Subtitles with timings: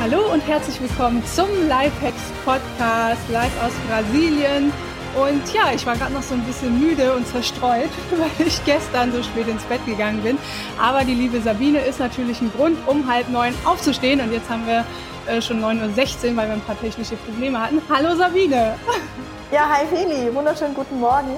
[0.00, 4.72] Hallo und herzlich willkommen zum Lifehacks Podcast live aus Brasilien.
[5.14, 9.12] Und ja, ich war gerade noch so ein bisschen müde und zerstreut, weil ich gestern
[9.12, 10.38] so spät ins Bett gegangen bin.
[10.80, 14.22] Aber die liebe Sabine ist natürlich ein Grund, um halb neun aufzustehen.
[14.22, 14.86] Und jetzt haben wir
[15.26, 17.82] äh, schon 9.16 Uhr, weil wir ein paar technische Probleme hatten.
[17.90, 18.76] Hallo Sabine!
[19.52, 21.36] Ja, hi Feli, wunderschönen guten Morgen.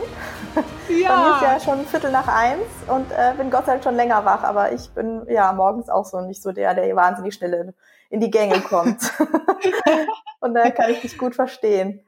[0.90, 1.08] Ja.
[1.08, 3.96] Bei mir ist ja schon Viertel nach eins und äh, bin Gott sei Dank schon
[3.96, 7.72] länger wach, aber ich bin ja morgens auch so nicht so der, der wahnsinnig schnell
[8.12, 9.10] in die Gänge kommt.
[10.40, 12.04] und da kann ich dich gut verstehen.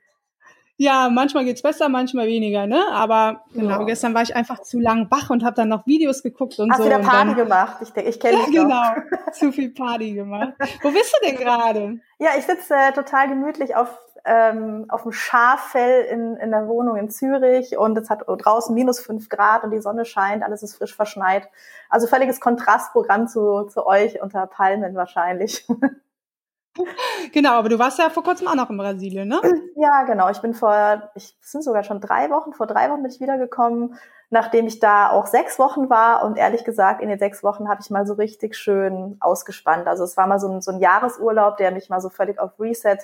[0.76, 2.84] Ja, manchmal geht's besser, manchmal weniger, ne?
[2.90, 3.84] Aber genau, ja.
[3.84, 6.78] gestern war ich einfach zu lang wach und habe dann noch Videos geguckt und Hast
[6.78, 6.84] so.
[6.84, 7.76] Hast wieder Party dann, gemacht?
[7.80, 8.82] Ich, ich kenne ja, dich genau.
[9.32, 10.52] zu viel Party gemacht.
[10.82, 12.00] Wo bist du denn gerade?
[12.18, 13.88] Ja, ich sitze äh, total gemütlich auf
[14.24, 19.00] ähm, auf dem Schaffell in, in der Wohnung in Zürich und es hat draußen minus
[19.00, 21.48] fünf Grad und die Sonne scheint, alles ist frisch verschneit.
[21.90, 25.66] Also völliges Kontrastprogramm zu, zu euch unter Palmen wahrscheinlich.
[27.32, 29.40] Genau, aber du warst ja vor kurzem auch noch in Brasilien, ne?
[29.76, 30.28] Ja, genau.
[30.30, 33.94] Ich bin vor, ich sind sogar schon drei Wochen, vor drei Wochen bin ich wiedergekommen,
[34.30, 37.80] nachdem ich da auch sechs Wochen war und ehrlich gesagt, in den sechs Wochen habe
[37.80, 39.86] ich mal so richtig schön ausgespannt.
[39.86, 42.58] Also es war mal so ein, so ein Jahresurlaub, der mich mal so völlig auf
[42.58, 42.98] Reset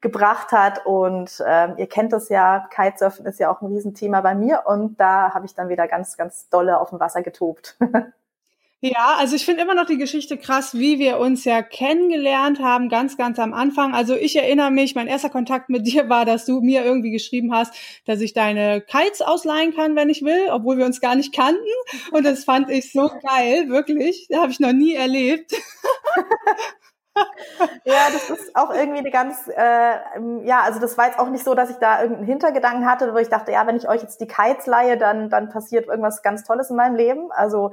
[0.00, 0.86] gebracht hat.
[0.86, 4.64] Und ähm, ihr kennt das ja, Kitesurfen ist ja auch ein Riesenthema bei mir.
[4.66, 7.76] Und da habe ich dann wieder ganz, ganz dolle auf dem Wasser getobt.
[8.82, 12.90] Ja, also ich finde immer noch die Geschichte krass, wie wir uns ja kennengelernt haben,
[12.90, 13.94] ganz, ganz am Anfang.
[13.94, 17.54] Also ich erinnere mich, mein erster Kontakt mit dir war, dass du mir irgendwie geschrieben
[17.54, 21.34] hast, dass ich deine Kites ausleihen kann, wenn ich will, obwohl wir uns gar nicht
[21.34, 21.64] kannten.
[22.12, 24.26] Und das fand ich so geil, wirklich.
[24.28, 25.52] Das habe ich noch nie erlebt.
[27.84, 29.98] ja, das ist auch irgendwie eine ganz, äh,
[30.42, 33.18] ja, also das war jetzt auch nicht so, dass ich da irgendeinen Hintergedanken hatte, wo
[33.18, 36.44] ich dachte, ja, wenn ich euch jetzt die Kites leihe, dann, dann passiert irgendwas ganz
[36.44, 37.30] Tolles in meinem Leben.
[37.32, 37.72] Also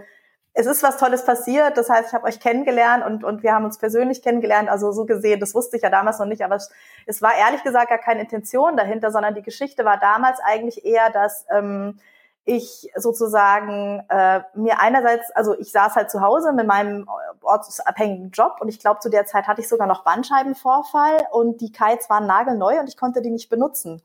[0.53, 3.65] es ist was Tolles passiert, das heißt, ich habe euch kennengelernt und, und wir haben
[3.65, 6.71] uns persönlich kennengelernt, also so gesehen, das wusste ich ja damals noch nicht, aber es,
[7.07, 11.09] es war ehrlich gesagt gar keine Intention dahinter, sondern die Geschichte war damals eigentlich eher,
[11.09, 11.99] dass ähm,
[12.45, 17.07] ich sozusagen äh, mir einerseits, also ich saß halt zu Hause mit meinem
[17.43, 21.71] ortsabhängigen Job und ich glaube, zu der Zeit hatte ich sogar noch Bandscheibenvorfall und die
[21.71, 24.01] Kites waren nagelneu und ich konnte die nicht benutzen.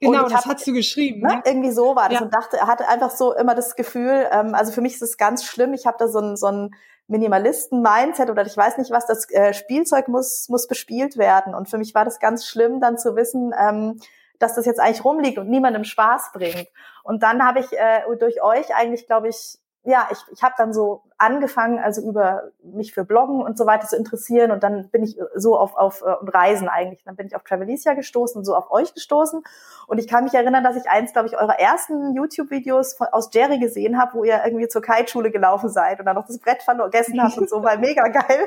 [0.00, 1.26] Genau, das hab, hast du geschrieben.
[1.26, 1.42] Ne?
[1.44, 2.24] Irgendwie so war das ja.
[2.24, 5.16] und dachte, er hatte einfach so immer das Gefühl, ähm, also für mich ist es
[5.16, 6.74] ganz schlimm, ich habe da so ein, so ein
[7.06, 11.78] Minimalisten-Mindset oder ich weiß nicht was, das äh, Spielzeug muss, muss bespielt werden und für
[11.78, 14.00] mich war das ganz schlimm, dann zu wissen, ähm,
[14.38, 16.68] dass das jetzt eigentlich rumliegt und niemandem Spaß bringt.
[17.02, 20.72] Und dann habe ich äh, durch euch eigentlich, glaube ich, ja, ich, ich habe dann
[20.72, 24.50] so angefangen, also über mich für Bloggen und so weiter zu interessieren.
[24.50, 27.02] Und dann bin ich so auf, auf äh, Reisen eigentlich.
[27.04, 29.42] Dann bin ich auf Travelicia gestoßen und so auf euch gestoßen.
[29.86, 33.58] Und ich kann mich erinnern, dass ich eins, glaube ich, eurer ersten YouTube-Videos aus Jerry
[33.58, 37.22] gesehen habe, wo ihr irgendwie zur Kite-Schule gelaufen seid und dann noch das Brett vergessen
[37.22, 38.46] habt und so, war mega geil,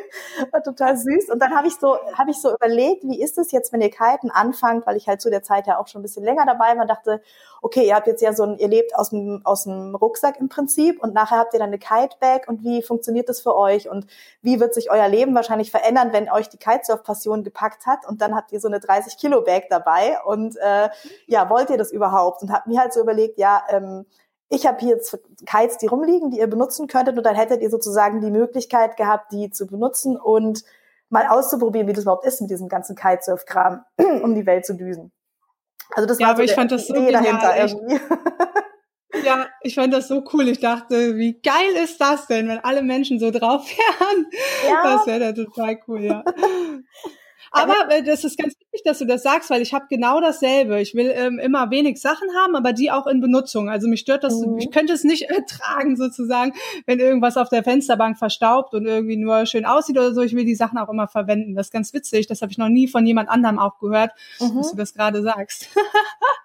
[0.52, 1.30] war total süß.
[1.30, 3.92] Und dann habe ich so, habe ich so überlegt, wie ist es jetzt, wenn ihr
[3.92, 6.76] Kiten anfangt, weil ich halt zu der Zeit ja auch schon ein bisschen länger dabei
[6.76, 7.22] war, und dachte,
[7.62, 10.50] okay, ihr habt jetzt ja so ein, ihr lebt aus dem, aus dem Rucksack im
[10.50, 14.06] Prinzip und nachher habt ihr dann eine Kite-Bag und wie funktioniert das für euch und
[14.42, 18.36] wie wird sich euer Leben wahrscheinlich verändern, wenn euch die Kitesurf-Passion gepackt hat und dann
[18.36, 20.90] habt ihr so eine 30-Kilo-Bag dabei und äh,
[21.26, 22.42] ja, wollt ihr das überhaupt?
[22.42, 24.06] Und habe mir halt so überlegt, ja, ähm,
[24.50, 27.70] ich habe hier jetzt Kites, die rumliegen, die ihr benutzen könntet und dann hättet ihr
[27.70, 30.64] sozusagen die Möglichkeit gehabt, die zu benutzen und
[31.10, 33.84] mal auszuprobieren, wie das überhaupt ist mit diesem ganzen Kitesurf-Kram,
[34.24, 35.12] um die Welt zu düsen.
[35.96, 38.00] Also das ja, war so aber ich fand das so Idee dahinter irgendwie.
[39.24, 40.48] Ja, ich fand das so cool.
[40.48, 44.26] Ich dachte, wie geil ist das denn, wenn alle Menschen so drauf wären?
[44.68, 44.84] Ja.
[44.84, 46.24] Das wäre total cool, ja.
[47.52, 50.80] Aber äh, das ist ganz wichtig, dass du das sagst, weil ich habe genau dasselbe.
[50.80, 53.70] Ich will ähm, immer wenig Sachen haben, aber die auch in Benutzung.
[53.70, 54.58] Also mich stört das, mhm.
[54.58, 56.54] ich könnte es nicht ertragen sozusagen,
[56.86, 60.22] wenn irgendwas auf der Fensterbank verstaubt und irgendwie nur schön aussieht oder so.
[60.22, 61.56] Ich will die Sachen auch immer verwenden.
[61.56, 62.28] Das ist ganz witzig.
[62.28, 64.58] Das habe ich noch nie von jemand anderem auch gehört, mhm.
[64.58, 65.70] dass du das gerade sagst.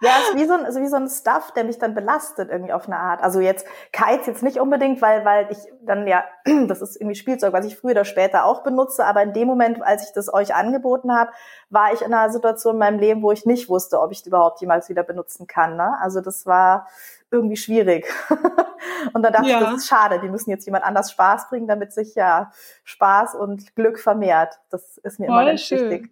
[0.00, 2.72] ja, es ist wie so, ein, wie so ein Stuff, der mich dann belastet irgendwie
[2.72, 3.22] auf eine Art.
[3.22, 6.24] Also jetzt Kites jetzt nicht unbedingt, weil, weil ich dann ja,
[6.66, 9.82] das ist irgendwie Spielzeug, was ich früher oder später auch benutze, aber in dem Moment,
[9.82, 11.32] als ich das euch angeboten habe,
[11.72, 14.28] war ich in einer Situation in meinem Leben, wo ich nicht wusste, ob ich die
[14.28, 15.76] überhaupt jemals wieder benutzen kann.
[15.76, 15.98] Ne?
[16.00, 16.86] Also das war
[17.30, 18.06] irgendwie schwierig.
[19.14, 19.58] und dann dachte ja.
[19.58, 22.52] ich, das ist schade, die müssen jetzt jemand anders Spaß bringen, damit sich ja
[22.84, 24.60] Spaß und Glück vermehrt.
[24.70, 25.90] Das ist mir Voll immer ganz schön.
[25.90, 26.10] wichtig.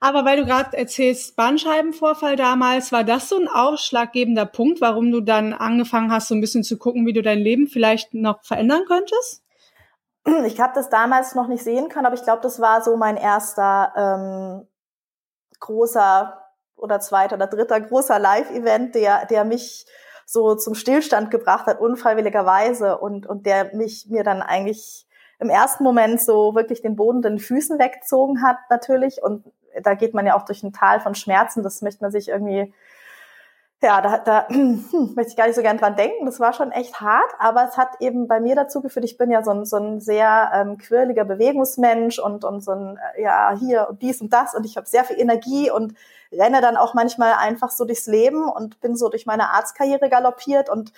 [0.00, 5.20] Aber weil du gerade erzählst, Bandscheibenvorfall damals, war das so ein ausschlaggebender Punkt, warum du
[5.20, 8.82] dann angefangen hast, so ein bisschen zu gucken, wie du dein Leben vielleicht noch verändern
[8.88, 9.44] könntest?
[10.44, 13.16] Ich habe das damals noch nicht sehen können, aber ich glaube, das war so mein
[13.16, 14.68] erster ähm,
[15.60, 16.38] großer
[16.76, 19.86] oder zweiter oder dritter großer Live-Event, der, der mich
[20.26, 22.98] so zum Stillstand gebracht hat, unfreiwilligerweise.
[22.98, 25.06] Und, und der mich mir dann eigentlich
[25.38, 29.22] im ersten Moment so wirklich den Boden den Füßen weggezogen hat natürlich.
[29.22, 29.44] Und
[29.82, 32.72] da geht man ja auch durch ein Tal von Schmerzen, das möchte man sich irgendwie
[33.82, 36.24] ja, da, da hm, möchte ich gar nicht so gern dran denken.
[36.24, 39.30] Das war schon echt hart, aber es hat eben bei mir dazu geführt, ich bin
[39.30, 43.54] ja so ein, so ein sehr ähm, quirliger Bewegungsmensch und, und so ein, äh, ja,
[43.58, 45.94] hier und dies und das und ich habe sehr viel Energie und
[46.32, 50.70] renne dann auch manchmal einfach so durchs Leben und bin so durch meine Arztkarriere galoppiert
[50.70, 50.92] und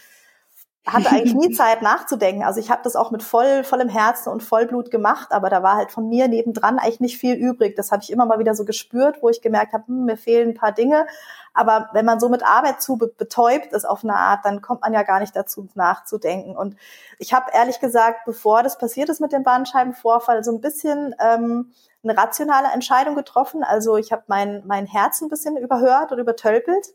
[0.87, 2.45] hatte eigentlich nie Zeit nachzudenken.
[2.45, 5.77] Also ich habe das auch mit voll, vollem Herzen und Vollblut gemacht, aber da war
[5.77, 7.77] halt von mir nebendran eigentlich nicht viel übrig.
[7.77, 10.51] Das habe ich immer mal wieder so gespürt, wo ich gemerkt habe, hm, mir fehlen
[10.51, 11.07] ein paar Dinge.
[11.55, 14.93] Aber wenn man so mit Arbeit zu betäubt ist auf eine Art, dann kommt man
[14.93, 16.57] ja gar nicht dazu nachzudenken.
[16.57, 16.77] Und
[17.19, 21.73] ich habe ehrlich gesagt, bevor das passiert ist mit dem Bandscheibenvorfall, so ein bisschen ähm,
[22.03, 23.63] eine rationale Entscheidung getroffen.
[23.63, 26.89] Also ich habe mein, mein Herz ein bisschen überhört oder übertölpelt.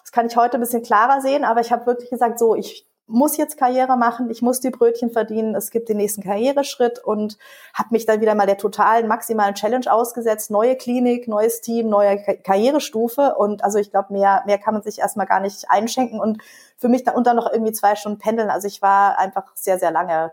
[0.00, 2.86] Das kann ich heute ein bisschen klarer sehen, aber ich habe wirklich gesagt, so, ich
[3.08, 7.38] muss jetzt Karriere machen, ich muss die Brötchen verdienen, es gibt den nächsten Karriereschritt und
[7.72, 12.22] habe mich dann wieder mal der totalen maximalen Challenge ausgesetzt, neue Klinik, neues Team, neue
[12.42, 16.42] Karrierestufe und also ich glaube, mehr, mehr kann man sich erstmal gar nicht einschenken und
[16.76, 19.90] für mich dann unter noch irgendwie zwei Stunden pendeln, also ich war einfach sehr, sehr
[19.90, 20.32] lange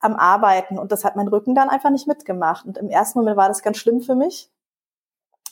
[0.00, 3.36] am Arbeiten und das hat mein Rücken dann einfach nicht mitgemacht und im ersten Moment
[3.36, 4.50] war das ganz schlimm für mich.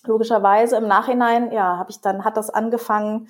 [0.04, 3.28] Logischerweise im Nachhinein, ja, habe ich dann, hat das angefangen,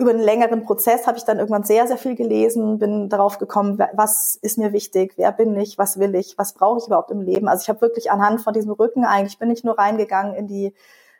[0.00, 3.78] über einen längeren Prozess habe ich dann irgendwann sehr, sehr viel gelesen, bin darauf gekommen,
[3.92, 7.20] was ist mir wichtig, wer bin ich, was will ich, was brauche ich überhaupt im
[7.20, 7.48] Leben.
[7.48, 10.74] Also ich habe wirklich anhand von diesem Rücken eigentlich, bin ich nur reingegangen in die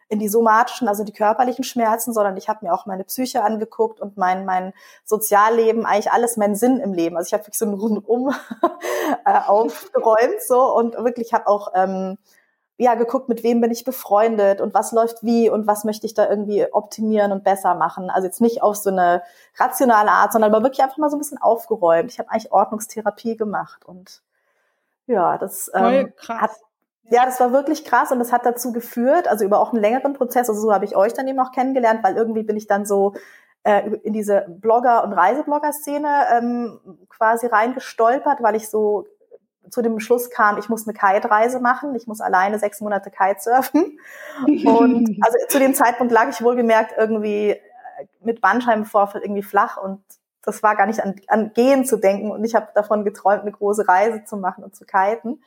[0.08, 4.00] in die somatischen, also die körperlichen Schmerzen, sondern ich habe mir auch meine Psyche angeguckt
[4.00, 4.72] und mein, mein
[5.04, 7.16] Sozialleben, eigentlich alles mein Sinn im Leben.
[7.16, 8.34] Also ich habe wirklich so ein Rundum
[9.24, 12.18] äh, aufgeräumt so und wirklich habe auch ähm,
[12.80, 16.14] ja, geguckt, mit wem bin ich befreundet und was läuft wie und was möchte ich
[16.14, 18.08] da irgendwie optimieren und besser machen.
[18.08, 19.22] Also jetzt nicht auf so eine
[19.58, 22.10] rationale Art, sondern aber wirklich einfach mal so ein bisschen aufgeräumt.
[22.10, 24.22] Ich habe eigentlich Ordnungstherapie gemacht und
[25.06, 26.52] ja, das ähm, hat
[27.10, 30.14] ja, das war wirklich krass und das hat dazu geführt, also über auch einen längeren
[30.14, 32.86] Prozess, also so habe ich euch dann eben auch kennengelernt, weil irgendwie bin ich dann
[32.86, 33.12] so
[33.62, 36.80] äh, in diese Blogger- und Reiseblogger-Szene ähm,
[37.10, 39.06] quasi reingestolpert, weil ich so
[39.68, 43.98] zu dem Schluss kam, ich muss eine Kite-Reise machen, ich muss alleine sechs Monate Kitesurfen.
[44.46, 47.60] Und also zu dem Zeitpunkt lag ich wohlgemerkt irgendwie äh,
[48.22, 50.02] mit Bandscheibenvorfall irgendwie flach und
[50.42, 53.52] das war gar nicht an, an Gehen zu denken und ich habe davon geträumt, eine
[53.52, 55.42] große Reise zu machen und zu kiten.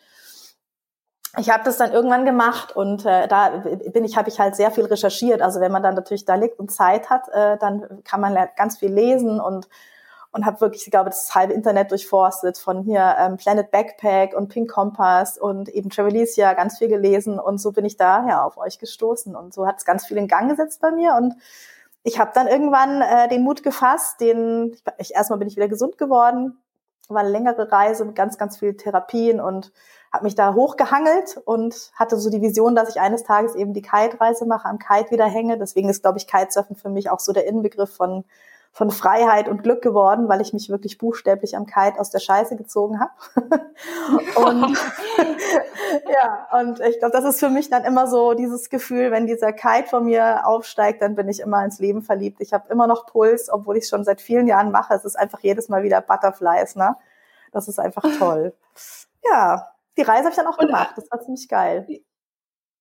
[1.40, 4.70] Ich habe das dann irgendwann gemacht und äh, da bin ich, habe ich halt sehr
[4.70, 5.42] viel recherchiert.
[5.42, 8.78] Also wenn man dann natürlich da liegt und Zeit hat, äh, dann kann man ganz
[8.78, 9.68] viel lesen und
[10.34, 12.58] und habe wirklich, ich glaube, das halbe Internet durchforstet.
[12.58, 17.40] Von hier ähm, Planet Backpack und Pink Compass und eben Travelicia ganz viel gelesen.
[17.40, 19.36] Und so bin ich da ja auf euch gestoßen.
[19.36, 21.14] Und so hat es ganz viel in Gang gesetzt bei mir.
[21.16, 21.36] Und
[22.02, 26.00] ich habe dann irgendwann äh, den Mut gefasst, den ich erstmal bin ich wieder gesund
[26.00, 26.58] geworden,
[27.10, 29.72] war eine längere Reise mit ganz ganz viel Therapien und
[30.12, 33.82] habe mich da hochgehangelt und hatte so die Vision, dass ich eines Tages eben die
[33.82, 35.58] Kite-Reise mache, am Kite wieder hänge.
[35.60, 38.24] Deswegen ist, glaube ich, Kitesurfen für mich auch so der Inbegriff von
[38.74, 42.56] von Freiheit und Glück geworden, weil ich mich wirklich buchstäblich am Kite aus der Scheiße
[42.56, 43.12] gezogen habe.
[44.36, 44.78] und
[46.12, 49.54] ja, und ich glaube, das ist für mich dann immer so dieses Gefühl, wenn dieser
[49.54, 52.42] Kite von mir aufsteigt, dann bin ich immer ins Leben verliebt.
[52.42, 54.96] Ich habe immer noch Puls, obwohl ich es schon seit vielen Jahren mache.
[54.96, 56.96] Es ist einfach jedes Mal wieder Butterflies, ne?
[57.52, 58.54] Das ist einfach toll.
[59.26, 60.96] Ja, die Reise habe ich dann auch und, gemacht.
[60.98, 61.88] Das war ziemlich geil.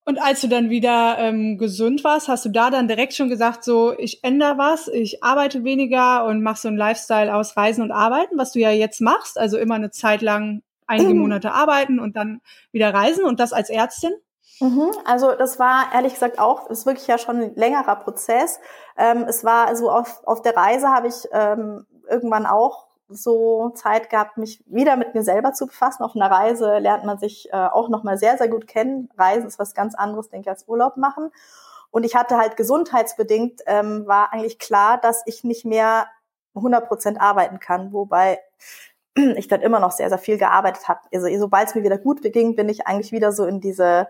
[0.04, 3.62] Und als du dann wieder ähm, gesund warst, hast du da dann direkt schon gesagt,
[3.62, 7.92] so ich ändere was, ich arbeite weniger und mach so ein Lifestyle aus Reisen und
[7.92, 12.16] Arbeiten, was du ja jetzt machst, also immer eine Zeit lang einige Monate arbeiten und
[12.16, 12.40] dann
[12.73, 14.12] wieder reisen und das als Ärztin?
[14.61, 14.90] Mhm.
[15.04, 18.61] Also das war ehrlich gesagt auch, ist wirklich ja schon ein längerer Prozess.
[18.97, 24.11] Ähm, es war also auf, auf der Reise habe ich ähm, irgendwann auch so Zeit
[24.11, 26.02] gehabt, mich wieder mit mir selber zu befassen.
[26.02, 29.09] Auf einer Reise lernt man sich äh, auch nochmal sehr, sehr gut kennen.
[29.16, 31.31] Reisen ist was ganz anderes, denke ich, als Urlaub machen.
[31.90, 36.07] Und ich hatte halt gesundheitsbedingt, ähm, war eigentlich klar, dass ich nicht mehr
[36.54, 38.40] 100 Prozent arbeiten kann, wobei
[39.14, 41.00] ich dann immer noch sehr, sehr viel gearbeitet habe.
[41.12, 44.09] Also sobald es mir wieder gut ging, bin ich eigentlich wieder so in diese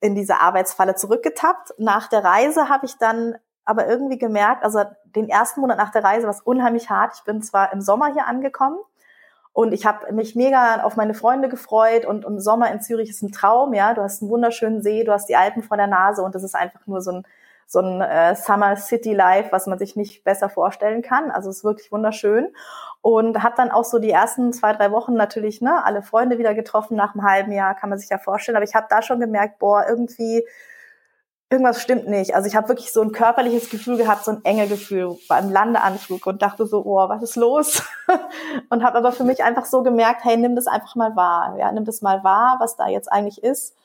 [0.00, 1.74] in diese Arbeitsfalle zurückgetappt.
[1.78, 6.04] Nach der Reise habe ich dann aber irgendwie gemerkt, also den ersten Monat nach der
[6.04, 7.12] Reise war es unheimlich hart.
[7.16, 8.78] Ich bin zwar im Sommer hier angekommen
[9.52, 13.22] Und ich habe mich mega auf meine Freunde gefreut und, und Sommer in Zürich ist
[13.22, 13.94] ein Traum, ja.
[13.94, 16.54] Du hast einen wunderschönen See, du hast die Alpen vor der Nase und das ist
[16.54, 17.22] einfach nur so ein,
[17.66, 21.30] so ein äh, Summer City Life, was man sich nicht besser vorstellen kann.
[21.30, 22.52] Also es ist wirklich wunderschön.
[23.00, 26.54] Und habe dann auch so die ersten zwei, drei Wochen natürlich ne, alle Freunde wieder
[26.54, 28.56] getroffen nach einem halben Jahr, kann man sich ja vorstellen.
[28.56, 30.46] Aber ich habe da schon gemerkt, boah, irgendwie
[31.50, 32.34] irgendwas stimmt nicht.
[32.34, 36.26] Also ich habe wirklich so ein körperliches Gefühl gehabt, so ein enge Gefühl beim Landeanflug
[36.26, 37.82] und dachte so, oh, was ist los?
[38.70, 41.56] und habe aber für mich einfach so gemerkt, hey, nimm das einfach mal wahr.
[41.58, 43.76] Ja, nimm das mal wahr, was da jetzt eigentlich ist.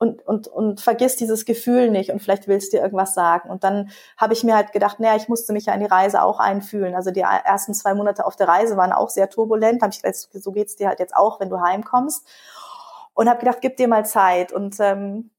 [0.00, 3.50] Und, und, und vergiss dieses Gefühl nicht und vielleicht willst du dir irgendwas sagen.
[3.50, 6.22] Und dann habe ich mir halt gedacht, naja, ich musste mich ja in die Reise
[6.22, 6.94] auch einfühlen.
[6.94, 9.82] Also die ersten zwei Monate auf der Reise waren auch sehr turbulent.
[9.82, 12.24] Habe ich gedacht, so geht's dir halt jetzt auch, wenn du heimkommst.
[13.14, 14.52] Und habe gedacht, gib dir mal Zeit.
[14.52, 15.30] Und ähm,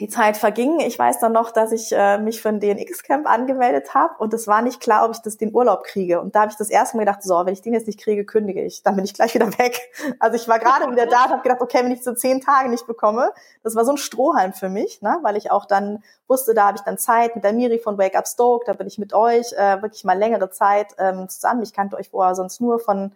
[0.00, 0.80] die Zeit verging.
[0.80, 4.46] Ich weiß dann noch, dass ich äh, mich für ein DNX-Camp angemeldet habe und es
[4.46, 6.20] war nicht klar, ob ich das den Urlaub kriege.
[6.20, 8.24] Und da habe ich das erste Mal gedacht, so, wenn ich den jetzt nicht kriege,
[8.24, 8.82] kündige ich.
[8.82, 9.80] Dann bin ich gleich wieder weg.
[10.18, 12.68] Also ich war gerade wieder da und habe gedacht, okay, wenn ich so zehn Tage
[12.68, 15.18] nicht bekomme, das war so ein Strohhalm für mich, ne?
[15.22, 18.16] weil ich auch dann wusste, da habe ich dann Zeit mit der Miri von Wake
[18.16, 21.62] Up Stoke, da bin ich mit euch äh, wirklich mal längere Zeit ähm, zusammen.
[21.62, 23.12] Ich kannte euch vorher sonst nur von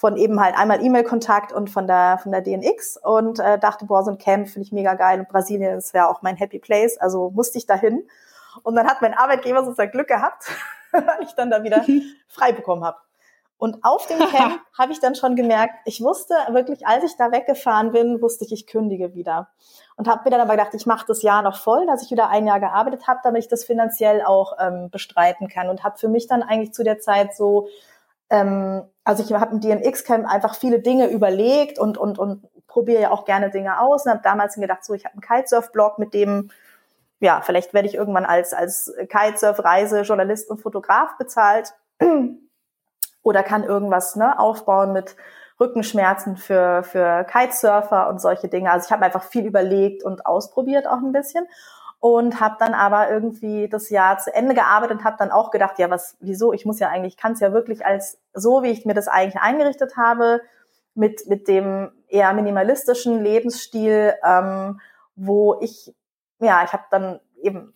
[0.00, 4.02] von eben halt einmal E-Mail-Kontakt und von der von der DNX und äh, dachte, boah,
[4.02, 6.96] so ein Camp finde ich mega geil und Brasilien, das wäre auch mein Happy Place,
[6.96, 8.08] also musste ich dahin.
[8.62, 10.50] Und dann hat mein Arbeitgeber sozusagen Glück gehabt,
[10.92, 11.84] weil ich dann da wieder
[12.28, 12.96] frei bekommen habe.
[13.58, 17.30] Und auf dem Camp habe ich dann schon gemerkt, ich wusste wirklich, als ich da
[17.30, 19.50] weggefahren bin, wusste ich, ich kündige wieder.
[19.96, 22.30] Und habe mir dann aber gedacht, ich mache das Jahr noch voll, dass ich wieder
[22.30, 25.68] ein Jahr gearbeitet habe, damit ich das finanziell auch ähm, bestreiten kann.
[25.68, 27.68] Und habe für mich dann eigentlich zu der Zeit so
[28.30, 33.10] ähm, also ich habe im DNX-Camp einfach viele Dinge überlegt und, und, und probiere ja
[33.10, 36.50] auch gerne Dinge aus und habe damals gedacht, so ich habe einen Kitesurf-Blog, mit dem,
[37.18, 41.74] ja, vielleicht werde ich irgendwann als, als Kitesurf-Reise, Journalist und Fotograf bezahlt
[43.22, 45.16] oder kann irgendwas ne, aufbauen mit
[45.58, 48.70] Rückenschmerzen für, für Kitesurfer und solche Dinge.
[48.70, 51.46] Also ich habe einfach viel überlegt und ausprobiert auch ein bisschen
[52.00, 55.78] und habe dann aber irgendwie das Jahr zu Ende gearbeitet und habe dann auch gedacht,
[55.78, 56.52] ja, was, wieso?
[56.52, 59.40] Ich muss ja eigentlich, kann es ja wirklich als so, wie ich mir das eigentlich
[59.40, 60.40] eingerichtet habe,
[60.94, 64.80] mit mit dem eher minimalistischen Lebensstil, ähm,
[65.14, 65.94] wo ich,
[66.40, 67.74] ja, ich habe dann eben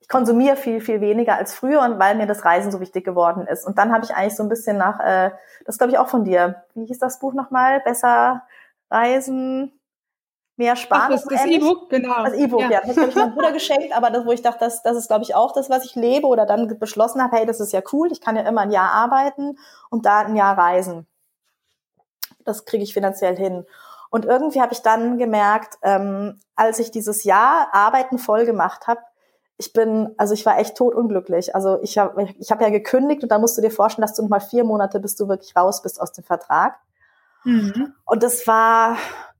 [0.00, 3.46] ich konsumiere viel, viel weniger als früher und weil mir das Reisen so wichtig geworden
[3.46, 3.66] ist.
[3.66, 5.32] Und dann habe ich eigentlich so ein bisschen nach, äh,
[5.66, 6.64] das glaube ich auch von dir.
[6.74, 7.80] Wie hieß das Buch nochmal?
[7.80, 8.42] Besser
[8.90, 9.77] Reisen,
[10.58, 11.04] mehr sparen.
[11.06, 12.24] Ach, das, das E-Book, genau.
[12.24, 12.70] Das E-Book, ja.
[12.70, 12.80] ja.
[12.86, 15.22] Das habe ich meinem Bruder geschenkt, aber das, wo ich dachte, das, das ist, glaube
[15.22, 18.10] ich, auch das, was ich lebe oder dann beschlossen habe, hey, das ist ja cool,
[18.12, 19.58] ich kann ja immer ein Jahr arbeiten
[19.90, 21.06] und da ein Jahr reisen.
[22.44, 23.64] Das kriege ich finanziell hin.
[24.10, 29.00] Und irgendwie habe ich dann gemerkt, ähm, als ich dieses Jahr Arbeiten voll gemacht habe,
[29.58, 31.54] ich bin, also ich war echt totunglücklich.
[31.54, 34.22] Also ich habe ich hab ja gekündigt und da musst du dir vorstellen, dass du
[34.22, 36.78] noch mal vier Monate, bis du wirklich raus bist aus dem Vertrag.
[37.44, 37.92] Mhm.
[38.04, 38.96] Und das war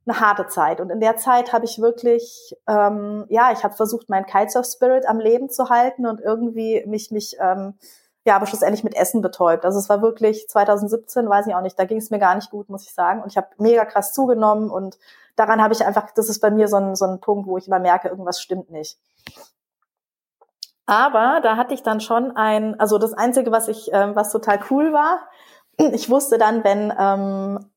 [0.09, 0.81] eine harte Zeit.
[0.81, 5.21] Und in der Zeit habe ich wirklich, ähm, ja, ich habe versucht, meinen Kitesurf-Spirit am
[5.21, 7.75] Leben zu halten und irgendwie mich, mich, ähm,
[8.25, 9.65] ja, aber schlussendlich mit Essen betäubt.
[9.65, 12.51] Also es war wirklich 2017, weiß ich auch nicht, da ging es mir gar nicht
[12.51, 13.23] gut, muss ich sagen.
[13.23, 14.99] Und ich habe mega krass zugenommen und
[15.37, 17.69] daran habe ich einfach, das ist bei mir so ein, so ein Punkt, wo ich
[17.69, 18.99] immer merke, irgendwas stimmt nicht.
[20.87, 24.59] Aber da hatte ich dann schon ein, also das Einzige, was ich, ähm, was total
[24.71, 25.21] cool war,
[25.77, 27.71] ich wusste dann, wenn ähm,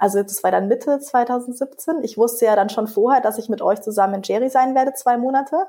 [0.00, 2.02] also das war dann Mitte 2017.
[2.02, 4.94] Ich wusste ja dann schon vorher, dass ich mit euch zusammen in Jerry sein werde,
[4.94, 5.66] zwei Monate.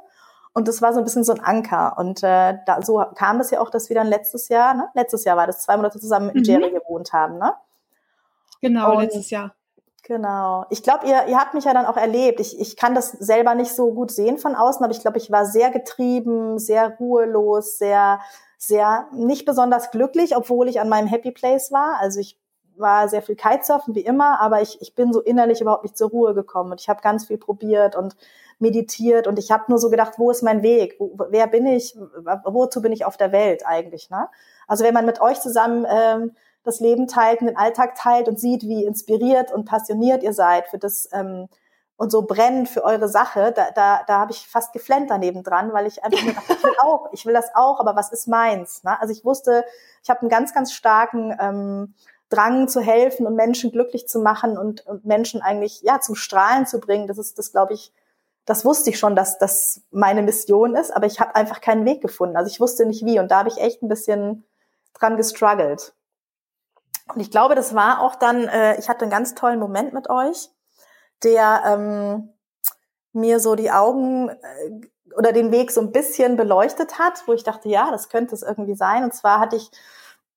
[0.54, 1.96] Und das war so ein bisschen so ein Anker.
[1.98, 4.88] Und äh, da, so kam das ja auch, dass wir dann letztes Jahr, ne?
[4.94, 6.44] letztes Jahr war das, zwei Monate zusammen in mhm.
[6.46, 7.56] Jerry gewohnt haben, ne?
[8.62, 9.54] Genau, Und, letztes Jahr.
[10.04, 10.66] Genau.
[10.70, 12.40] Ich glaube, ihr, ihr habt mich ja dann auch erlebt.
[12.40, 15.30] Ich, ich kann das selber nicht so gut sehen von außen, aber ich glaube, ich
[15.30, 18.22] war sehr getrieben, sehr ruhelos, sehr,
[18.58, 21.98] sehr nicht besonders glücklich, obwohl ich an meinem Happy Place war.
[22.00, 22.41] Also ich
[22.78, 26.10] war sehr viel Kitesurfen wie immer, aber ich, ich bin so innerlich überhaupt nicht zur
[26.10, 28.16] Ruhe gekommen und ich habe ganz viel probiert und
[28.60, 30.96] meditiert und ich habe nur so gedacht, wo ist mein Weg?
[31.00, 31.98] Wo, wer bin ich?
[32.46, 34.10] Wozu bin ich auf der Welt eigentlich?
[34.10, 34.30] Ne?
[34.68, 38.40] Also wenn man mit euch zusammen ähm, das Leben teilt und den Alltag teilt und
[38.40, 41.48] sieht, wie inspiriert und passioniert ihr seid für das ähm,
[41.98, 45.72] und so brennend für eure Sache, da, da, da habe ich fast geflennt daneben dran,
[45.72, 48.28] weil ich einfach nur dachte, ich will auch, ich will das auch, aber was ist
[48.28, 48.84] meins?
[48.84, 49.00] Ne?
[49.00, 49.66] Also ich wusste,
[50.02, 51.94] ich habe einen ganz, ganz starken ähm,
[52.32, 56.66] Drang zu helfen und Menschen glücklich zu machen und, und Menschen eigentlich ja zum Strahlen
[56.66, 57.08] zu bringen.
[57.08, 57.94] Das ist das, glaube ich,
[58.46, 62.02] das wusste ich schon, dass das meine Mission ist, aber ich habe einfach keinen Weg
[62.02, 62.38] gefunden.
[62.38, 64.46] Also ich wusste nicht wie und da habe ich echt ein bisschen
[64.94, 65.94] dran gestruggelt.
[67.14, 70.10] Und ich glaube, das war auch dann, äh, ich hatte einen ganz tollen Moment mit
[70.10, 70.50] euch,
[71.24, 72.30] der ähm,
[73.12, 74.36] mir so die Augen äh,
[75.18, 78.42] oder den Weg so ein bisschen beleuchtet hat, wo ich dachte, ja, das könnte es
[78.42, 79.04] irgendwie sein.
[79.04, 79.70] Und zwar hatte ich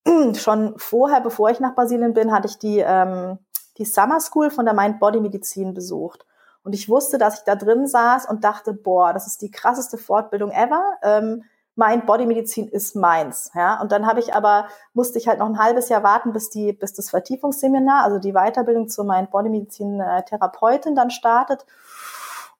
[0.35, 3.39] schon vorher, bevor ich nach Brasilien bin, hatte ich die, ähm,
[3.77, 6.25] die Summer School von der Mind-Body-Medizin besucht.
[6.63, 9.97] Und ich wusste, dass ich da drin saß und dachte, boah, das ist die krasseste
[9.97, 10.81] Fortbildung ever.
[11.03, 11.43] Ähm,
[11.75, 13.51] mein Bodymedizin ist meins.
[13.53, 13.79] Ja?
[13.81, 16.73] Und dann habe ich aber, musste ich halt noch ein halbes Jahr warten, bis die,
[16.73, 21.65] bis das Vertiefungsseminar, also die Weiterbildung zur Mind Bodymedizin äh, Therapeutin dann startet.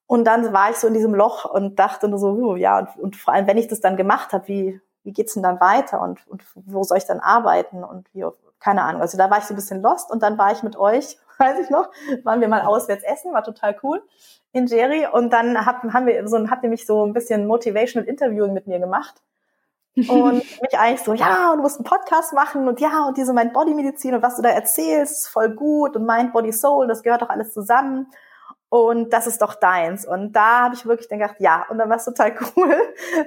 [0.06, 2.98] Und dann war ich so in diesem Loch und dachte nur so, uh, ja, und,
[2.98, 6.02] und vor allem, wenn ich das dann gemacht habe, wie, wie geht's denn dann weiter
[6.02, 8.26] und, und wo soll ich dann arbeiten und wie,
[8.60, 9.02] keine Ahnung.
[9.02, 11.60] Also da war ich so ein bisschen lost und dann war ich mit euch, weiß
[11.60, 11.90] ich noch,
[12.24, 14.04] waren wir mal auswärts essen, war total cool
[14.52, 18.08] in Jerry und dann hab, haben wir so, habt ihr mich so ein bisschen motivational
[18.08, 19.22] Interviewing mit mir gemacht
[19.96, 23.34] und mich eigentlich so, ja, und du musst einen Podcast machen und ja, und diese
[23.34, 28.08] Mind-Body-Medizin und was du da erzählst, voll gut und Mind-Body-Soul, das gehört doch alles zusammen
[28.70, 30.06] und das ist doch deins.
[30.06, 32.76] Und da habe ich wirklich gedacht, ja, und dann war es total cool.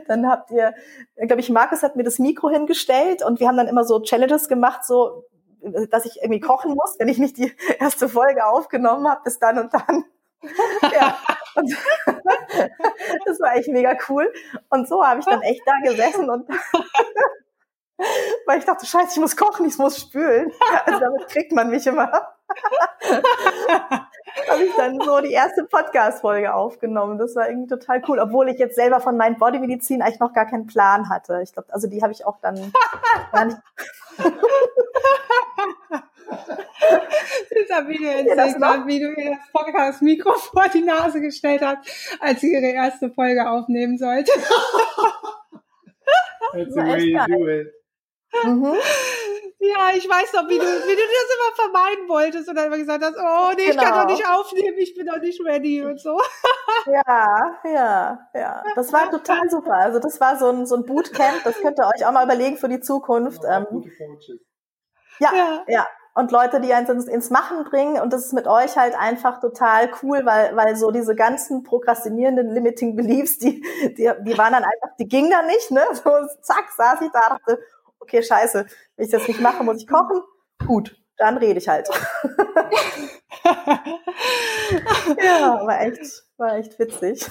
[0.07, 0.75] Dann habt ihr,
[1.16, 4.49] glaube ich, Markus hat mir das Mikro hingestellt und wir haben dann immer so Challenges
[4.49, 5.25] gemacht, so,
[5.90, 9.59] dass ich irgendwie kochen muss, wenn ich nicht die erste Folge aufgenommen habe, bis dann
[9.59, 10.04] und dann
[10.92, 11.18] ja.
[11.57, 11.76] Und
[13.26, 14.33] das war echt mega cool.
[14.71, 16.49] Und so habe ich dann echt da gesessen und
[18.47, 20.52] weil ich dachte, scheiße, ich muss kochen, ich muss spülen.
[20.85, 22.38] Also damit kriegt man mich immer.
[24.49, 27.19] habe ich dann so die erste Podcast-Folge aufgenommen.
[27.19, 30.47] Das war irgendwie total cool, obwohl ich jetzt selber von meinen Bodymedizin eigentlich noch gar
[30.47, 31.40] keinen Plan hatte.
[31.43, 32.73] Ich glaube, also die habe ich auch dann
[33.33, 33.59] gar nicht.
[37.69, 41.87] Sabine erzählt gerade, wie du ihr das Podcast-Mikro vor die Nase gestellt hast,
[42.21, 44.33] als sie ihre erste Folge aufnehmen sollte.
[46.52, 47.75] That's the way you do it.
[48.45, 48.75] Mhm.
[49.61, 52.79] Ja, ich weiß noch, wie du, wie du das immer vermeiden wolltest und dann immer
[52.79, 53.71] gesagt hast, oh nee, genau.
[53.71, 54.12] ich kann doch genau.
[54.12, 56.21] nicht aufnehmen, ich bin doch nicht ready und so.
[56.87, 58.62] Ja, ja, ja.
[58.77, 59.75] Das war total super.
[59.75, 62.57] Also das war so ein, so ein Bootcamp, das könnt ihr euch auch mal überlegen
[62.57, 63.43] für die Zukunft.
[63.43, 63.91] Ja, ähm,
[65.19, 65.87] ja, ja, ja
[66.19, 68.00] und Leute, die einen ins Machen bringen.
[68.00, 72.50] Und das ist mit euch halt einfach total cool, weil, weil so diese ganzen prokrastinierenden
[72.50, 73.62] Limiting Beliefs, die,
[73.97, 75.83] die, die waren dann einfach, die gingen dann nicht, ne?
[75.93, 76.11] So,
[76.42, 77.61] zack, saß ich da, dachte,
[78.09, 78.66] okay, scheiße,
[78.97, 80.23] wenn ich das nicht mache, muss ich kochen.
[80.66, 81.88] Gut, dann rede ich halt.
[85.23, 87.27] ja, war echt, war echt witzig.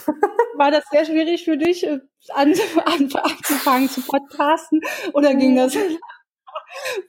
[0.55, 1.99] War das sehr schwierig für dich, äh,
[2.33, 2.53] an,
[2.85, 4.81] an, anzufangen zu podcasten?
[5.13, 5.75] Oder ging das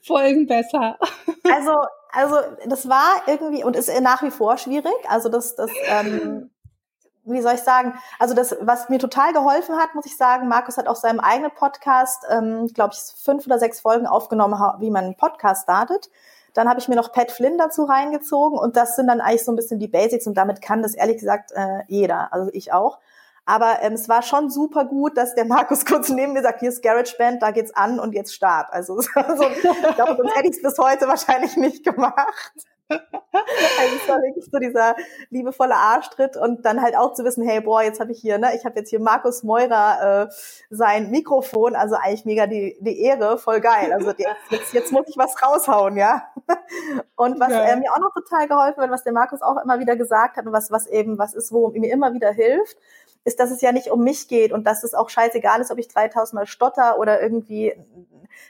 [0.05, 0.97] Folgen besser.
[1.51, 1.75] Also,
[2.11, 4.93] also das war irgendwie und ist nach wie vor schwierig.
[5.07, 6.51] Also das, das, ähm,
[7.23, 7.93] wie soll ich sagen?
[8.17, 11.51] Also das, was mir total geholfen hat, muss ich sagen, Markus hat auf seinem eigenen
[11.51, 16.09] Podcast, ähm, glaube ich, fünf oder sechs Folgen aufgenommen, wie man einen Podcast startet.
[16.53, 19.51] Dann habe ich mir noch Pat Flynn dazu reingezogen und das sind dann eigentlich so
[19.51, 22.99] ein bisschen die Basics und damit kann das ehrlich gesagt äh, jeder, also ich auch.
[23.45, 26.69] Aber ähm, es war schon super gut, dass der Markus kurz neben mir sagt, hier
[26.69, 28.71] ist GarageBand, da geht's an und jetzt Start.
[28.71, 32.53] Also, also ich glaube, sonst hätte ich es bis heute wahrscheinlich nicht gemacht.
[32.89, 34.95] Also es war wirklich so dieser
[35.29, 38.55] liebevolle Arschtritt und dann halt auch zu wissen, hey, boah, jetzt habe ich hier, ne,
[38.55, 40.33] ich habe jetzt hier Markus Meurer äh,
[40.69, 43.93] sein Mikrofon, also eigentlich mega die, die Ehre, voll geil.
[43.93, 44.11] Also
[44.49, 46.23] jetzt, jetzt muss ich was raushauen, ja.
[47.15, 49.95] Und was äh, mir auch noch total geholfen hat, was der Markus auch immer wieder
[49.95, 52.77] gesagt hat und was, was eben was ist, wo mir immer wieder hilft,
[53.23, 55.77] ist, dass es ja nicht um mich geht und dass es auch scheißegal ist, ob
[55.77, 57.73] ich 3000 Mal stotter oder irgendwie,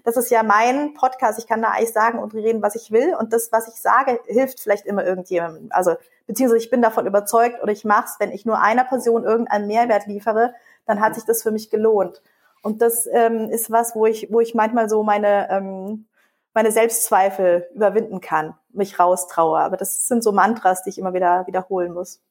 [0.03, 3.15] das ist ja mein Podcast, ich kann da eigentlich sagen und reden, was ich will
[3.19, 5.67] und das, was ich sage, hilft vielleicht immer irgendjemandem.
[5.71, 5.95] Also,
[6.27, 9.67] beziehungsweise ich bin davon überzeugt oder ich mache es, wenn ich nur einer Person irgendeinen
[9.67, 10.53] Mehrwert liefere,
[10.86, 12.21] dann hat sich das für mich gelohnt.
[12.62, 16.08] Und das ähm, ist was, wo ich, wo ich manchmal so meine, ähm,
[16.53, 19.60] meine Selbstzweifel überwinden kann, mich raustraue.
[19.60, 22.21] Aber das sind so Mantras, die ich immer wieder wiederholen muss.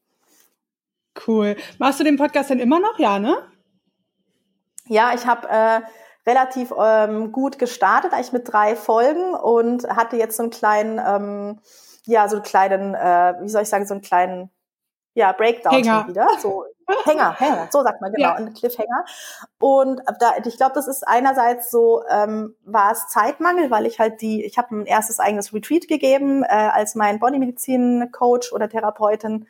[1.26, 1.56] Cool.
[1.78, 2.98] Machst du den Podcast denn immer noch?
[2.98, 3.36] Ja, ne?
[4.86, 5.80] Ja, ich habe äh,
[6.28, 11.60] relativ ähm, gut gestartet, eigentlich mit drei Folgen und hatte jetzt so einen kleinen, ähm,
[12.04, 14.50] ja, so einen kleinen, äh, wie soll ich sagen, so einen kleinen,
[15.14, 16.00] ja, Breakdown Hänger.
[16.00, 16.28] schon wieder.
[16.40, 16.64] So
[17.04, 18.34] Hänger, Hänger, so sagt man genau, ja.
[18.34, 19.04] ein Cliffhanger.
[19.58, 24.20] Und da, ich glaube, das ist einerseits so, ähm, war es Zeitmangel, weil ich halt
[24.20, 29.48] die, ich habe ein erstes eigenes Retreat gegeben äh, als mein Bodymedizin-Coach oder Therapeutin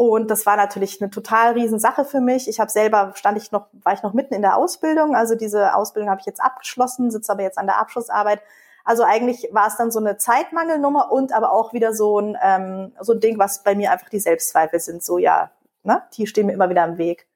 [0.00, 2.48] und das war natürlich eine total riesen Sache für mich.
[2.48, 5.14] Ich habe selber, stand ich noch, war ich noch mitten in der Ausbildung.
[5.14, 8.40] Also diese Ausbildung habe ich jetzt abgeschlossen, sitze aber jetzt an der Abschlussarbeit.
[8.82, 12.92] Also eigentlich war es dann so eine Zeitmangelnummer und aber auch wieder so ein, ähm,
[12.98, 15.02] so ein Ding, was bei mir einfach die Selbstzweifel sind.
[15.04, 15.50] So, ja,
[15.82, 17.26] ne, die stehen mir immer wieder im Weg.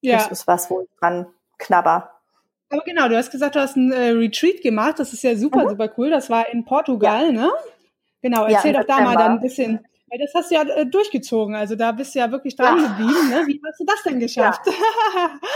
[0.00, 0.16] Ja.
[0.16, 1.26] Das ist was, wo ich dran
[1.58, 2.10] knabber.
[2.70, 4.98] Aber genau, du hast gesagt, du hast ein äh, Retreat gemacht.
[4.98, 5.68] Das ist ja super, mhm.
[5.68, 6.08] super cool.
[6.08, 7.32] Das war in Portugal, ja.
[7.32, 7.50] ne?
[8.22, 10.86] Genau, erzähl ja, doch da mal dann ein bisschen weil das hast du ja äh,
[10.86, 12.88] durchgezogen, also da bist du ja wirklich dran ja.
[12.88, 13.30] geblieben.
[13.30, 13.46] Ne?
[13.46, 14.60] Wie hast du das denn geschafft?
[14.66, 14.72] Ja.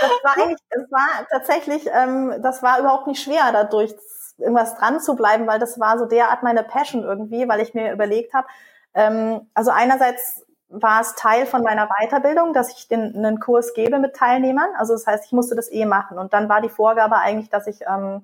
[0.01, 3.95] Das war eigentlich, das war tatsächlich, ähm, das war überhaupt nicht schwer, da durch,
[4.39, 7.93] irgendwas dran zu bleiben, weil das war so derart meine Passion irgendwie, weil ich mir
[7.93, 8.47] überlegt habe,
[8.95, 13.99] ähm, also einerseits war es Teil von meiner Weiterbildung, dass ich den, einen Kurs gebe
[13.99, 14.71] mit Teilnehmern.
[14.77, 16.19] Also das heißt, ich musste das eh machen.
[16.19, 18.23] Und dann war die Vorgabe eigentlich, dass ich ähm,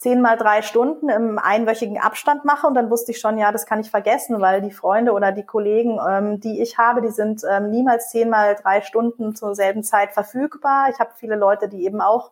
[0.00, 2.66] zehn mal drei Stunden im einwöchigen Abstand mache.
[2.66, 5.44] Und dann wusste ich schon, ja, das kann ich vergessen, weil die Freunde oder die
[5.44, 9.84] Kollegen, ähm, die ich habe, die sind ähm, niemals zehn mal drei Stunden zur selben
[9.84, 10.88] Zeit verfügbar.
[10.90, 12.30] Ich habe viele Leute, die eben auch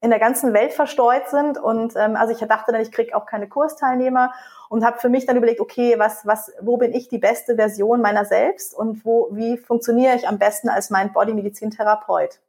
[0.00, 1.58] in der ganzen Welt verstreut sind.
[1.58, 4.32] Und ähm, also ich dachte dann, ich kriege auch keine Kursteilnehmer
[4.70, 8.00] und habe für mich dann überlegt, okay, was, was, wo bin ich die beste Version
[8.00, 12.40] meiner selbst und wo, wie funktioniere ich am besten als mein Bodymedizin-Therapeut?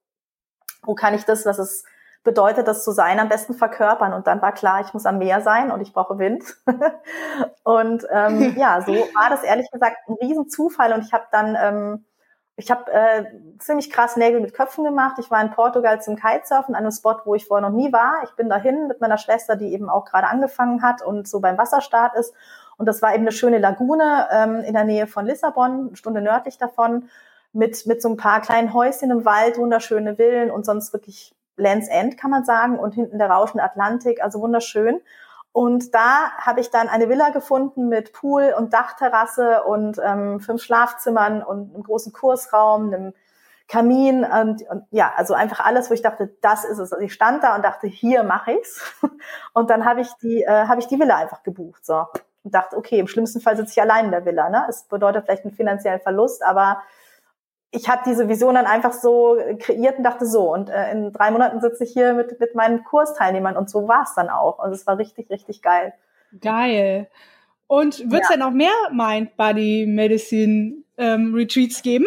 [0.84, 1.84] Wo kann ich das, was es
[2.24, 4.14] bedeutet, das zu sein, am besten verkörpern?
[4.14, 6.44] Und dann war klar, ich muss am Meer sein und ich brauche Wind.
[7.64, 10.94] und ähm, ja, so war das ehrlich gesagt ein Riesenzufall.
[10.94, 12.06] Und ich habe dann ähm,
[12.56, 13.26] ich habe äh,
[13.58, 15.18] ziemlich krass Nägel mit Köpfen gemacht.
[15.20, 18.22] Ich war in Portugal zum Kitesurfen, an einem Spot, wo ich vorher noch nie war.
[18.26, 21.58] Ich bin dahin mit meiner Schwester, die eben auch gerade angefangen hat und so beim
[21.58, 22.34] Wasserstart ist.
[22.78, 26.22] Und das war eben eine schöne Lagune ähm, in der Nähe von Lissabon, eine Stunde
[26.22, 27.10] nördlich davon,
[27.54, 31.88] mit, mit so ein paar kleinen Häuschen im Wald, wunderschöne Villen und sonst wirklich Lands
[31.88, 35.02] End, kann man sagen, und hinten der rauschende Atlantik, also wunderschön.
[35.52, 40.64] Und da habe ich dann eine Villa gefunden mit Pool und Dachterrasse und ähm, fünf
[40.64, 43.14] Schlafzimmern und einem großen Kursraum, einem
[43.68, 46.92] Kamin und, und ja, also einfach alles, wo ich dachte, das ist es.
[46.92, 48.82] Also ich stand da und dachte, hier mache ich's.
[49.54, 51.86] Und dann habe ich die, äh, habe ich die Villa einfach gebucht.
[51.86, 52.06] So
[52.44, 54.50] und dachte, okay, im schlimmsten Fall sitze ich allein in der Villa.
[54.50, 54.66] Ne?
[54.70, 56.84] Es bedeutet vielleicht einen finanziellen Verlust, aber
[57.74, 61.32] ich habe diese Vision dann einfach so kreiert und dachte so, und äh, in drei
[61.32, 64.60] Monaten sitze ich hier mit, mit meinen Kursteilnehmern und so war es dann auch.
[64.60, 65.94] Also es war richtig, richtig geil.
[66.40, 67.10] Geil.
[67.68, 68.36] Und wird es ja.
[68.36, 72.06] denn auch mehr Mind Body Medicine ähm, Retreats geben?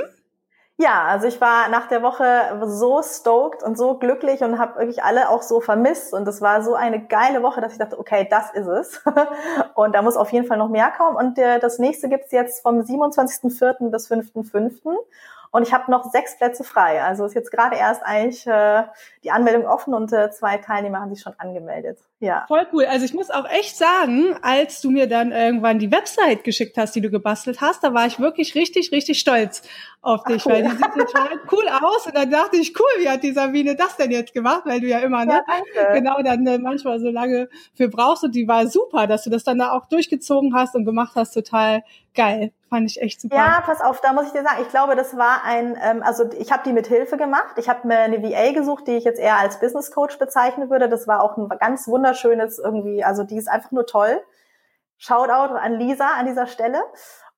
[0.79, 5.03] Ja, also ich war nach der Woche so stoked und so glücklich und habe wirklich
[5.03, 6.13] alle auch so vermisst.
[6.13, 9.03] Und es war so eine geile Woche, dass ich dachte, okay, das ist es.
[9.75, 11.17] und da muss auf jeden Fall noch mehr kommen.
[11.17, 13.91] Und der, das nächste gibt's jetzt vom 27.04.
[13.91, 14.95] bis 5.05.
[15.51, 17.03] Und ich habe noch sechs Plätze frei.
[17.03, 18.85] Also ist jetzt gerade erst eigentlich äh,
[19.25, 21.99] die Anmeldung offen und äh, zwei Teilnehmer haben sich schon angemeldet.
[22.19, 22.47] Ja.
[22.49, 22.87] Voll cool.
[22.87, 26.95] Also ich muss auch echt sagen, als du mir dann irgendwann die Website geschickt hast,
[26.95, 29.63] die du gebastelt hast, da war ich wirklich richtig, richtig stolz
[30.01, 30.53] auf dich, Ach, cool.
[30.53, 32.07] weil die sieht total cool aus.
[32.07, 34.63] Und dann dachte ich, cool, wie hat die Sabine das denn jetzt gemacht?
[34.65, 35.43] Weil du ja immer, ne,
[35.75, 38.25] ja, genau dann äh, manchmal so lange für brauchst.
[38.25, 41.33] Und die war super, dass du das dann da auch durchgezogen hast und gemacht hast.
[41.33, 41.83] Total
[42.15, 42.53] geil.
[42.69, 43.37] Fand ich echt super.
[43.37, 46.29] Ja, pass auf, da muss ich dir sagen, ich glaube, das war ein, ähm, also
[46.37, 47.55] ich habe die mit Hilfe gemacht.
[47.59, 50.89] Ich habe mir eine VA gesucht, die ich jetzt eher als Business Coach bezeichnen würde.
[50.89, 54.21] Das war auch ein ganz wunderschönes irgendwie, also die ist einfach nur toll.
[54.99, 56.81] Shoutout an Lisa an dieser Stelle.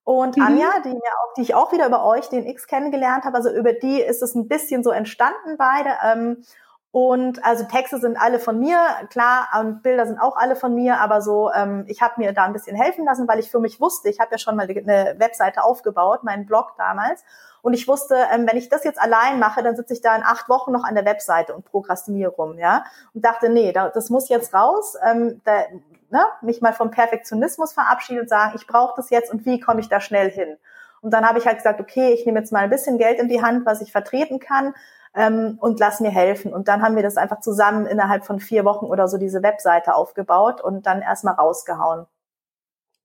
[0.03, 0.43] Und mhm.
[0.43, 3.51] Anja, die mir auch, die ich auch wieder über euch, den X kennengelernt habe, also
[3.51, 5.89] über die ist es ein bisschen so entstanden beide.
[6.03, 6.43] Ähm,
[6.91, 8.79] und also Texte sind alle von mir,
[9.11, 12.45] klar, und Bilder sind auch alle von mir, aber so, ähm, ich habe mir da
[12.45, 15.15] ein bisschen helfen lassen, weil ich für mich wusste, ich habe ja schon mal eine
[15.19, 17.23] Webseite aufgebaut, meinen Blog damals.
[17.61, 20.23] Und ich wusste, ähm, wenn ich das jetzt allein mache, dann sitze ich da in
[20.23, 22.85] acht Wochen noch an der Webseite und prokrastiniere rum, ja.
[23.13, 24.95] Und dachte, nee, das muss jetzt raus.
[25.03, 25.63] Ähm, da,
[26.09, 29.79] ne, mich mal vom Perfektionismus verabschieden und sagen, ich brauche das jetzt und wie komme
[29.79, 30.57] ich da schnell hin?
[31.01, 33.29] Und dann habe ich halt gesagt, okay, ich nehme jetzt mal ein bisschen Geld in
[33.29, 34.73] die Hand, was ich vertreten kann
[35.13, 36.53] ähm, und lass mir helfen.
[36.53, 39.95] Und dann haben wir das einfach zusammen innerhalb von vier Wochen oder so diese Webseite
[39.95, 42.05] aufgebaut und dann erstmal rausgehauen.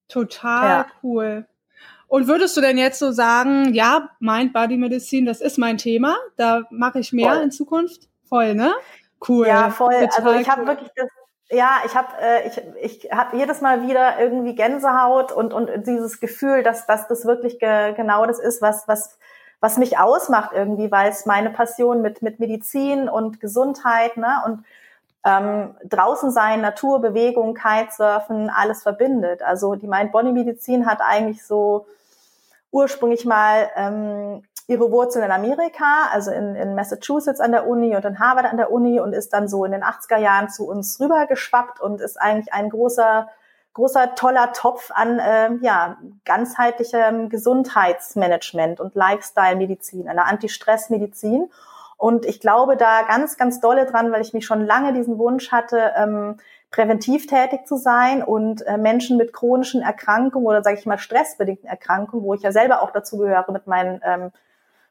[0.08, 0.86] Total ja.
[1.02, 1.46] cool.
[2.06, 6.16] Und würdest du denn jetzt so sagen, ja, Mind Body Medicine, das ist mein Thema,
[6.36, 7.42] da mache ich mehr voll.
[7.42, 8.08] in Zukunft?
[8.28, 8.72] Voll, ne?
[9.26, 9.46] Cool.
[9.46, 9.94] Ja, voll.
[9.94, 11.08] Total also ich habe wirklich das
[11.50, 16.18] ja, ich habe äh, ich, ich hab jedes Mal wieder irgendwie Gänsehaut und und dieses
[16.18, 19.18] Gefühl, dass, dass das wirklich ge genau das ist, was was
[19.60, 24.64] was mich ausmacht irgendwie, weil es meine Passion mit, mit Medizin und Gesundheit ne, und
[25.24, 29.42] ähm, draußen sein, Natur, Bewegung, Kitesurfen, alles verbindet.
[29.42, 31.86] Also die Mind-Body-Medizin hat eigentlich so
[32.70, 38.04] ursprünglich mal ähm, ihre Wurzeln in Amerika, also in, in Massachusetts an der Uni und
[38.04, 41.00] in Harvard an der Uni und ist dann so in den 80er Jahren zu uns
[41.00, 43.28] rübergeschwappt und ist eigentlich ein großer
[43.74, 51.50] großer, toller Topf an äh, ja, ganzheitlichem Gesundheitsmanagement und Lifestyle-Medizin, einer Anti-Stress-Medizin.
[51.96, 55.52] Und ich glaube da ganz, ganz dolle dran, weil ich mich schon lange diesen Wunsch
[55.52, 56.36] hatte, ähm,
[56.70, 61.68] präventiv tätig zu sein und äh, Menschen mit chronischen Erkrankungen oder sage ich mal stressbedingten
[61.68, 64.32] Erkrankungen, wo ich ja selber auch dazu gehöre mit meinen ähm,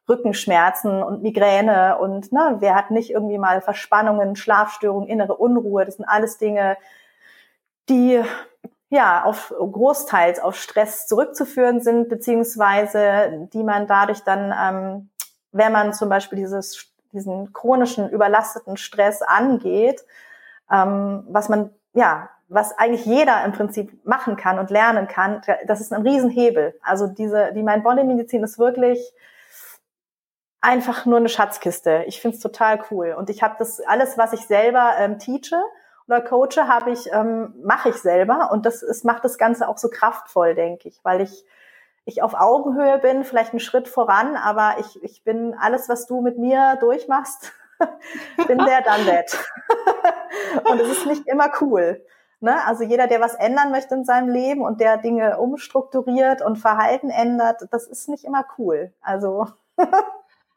[0.08, 5.96] Rückenschmerzen und Migräne und ne, wer hat nicht irgendwie mal Verspannungen, Schlafstörungen, innere Unruhe, das
[5.96, 6.78] sind alles Dinge,
[7.90, 8.22] die
[8.94, 15.10] ja, auf großteils auf Stress zurückzuführen sind, beziehungsweise die man dadurch dann, ähm,
[15.52, 20.04] wenn man zum Beispiel dieses, diesen chronischen überlasteten Stress angeht,
[20.72, 25.82] ähm, was man, ja, was eigentlich jeder im Prinzip machen kann und lernen kann, das
[25.82, 26.78] ist ein Riesenhebel.
[26.84, 29.14] Also diese, die Mind-Body-Medizin ist wirklich
[30.62, 32.04] einfach nur eine Schatzkiste.
[32.08, 33.16] Ich finde es total cool.
[33.18, 35.62] Und ich habe das alles, was ich selber ähm, teache
[36.08, 38.50] oder coache, habe ich, ähm, mache ich selber.
[38.52, 41.46] Und das ist, macht das Ganze auch so kraftvoll, denke ich, weil ich
[42.06, 46.22] ich auf Augenhöhe bin, vielleicht einen Schritt voran, aber ich, ich bin alles, was du
[46.22, 47.54] mit mir durchmachst,
[48.48, 49.38] bin der dann that.
[50.70, 52.04] und es ist nicht immer cool.
[52.44, 52.56] Ne?
[52.66, 57.10] Also jeder, der was ändern möchte in seinem Leben und der Dinge umstrukturiert und Verhalten
[57.10, 58.94] ändert, das ist nicht immer cool.
[59.02, 59.48] Also.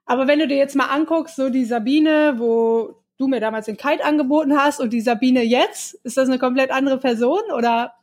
[0.06, 3.76] Aber wenn du dir jetzt mal anguckst, so die Sabine, wo du mir damals den
[3.76, 7.94] Kite angeboten hast und die Sabine jetzt, ist das eine komplett andere Person oder?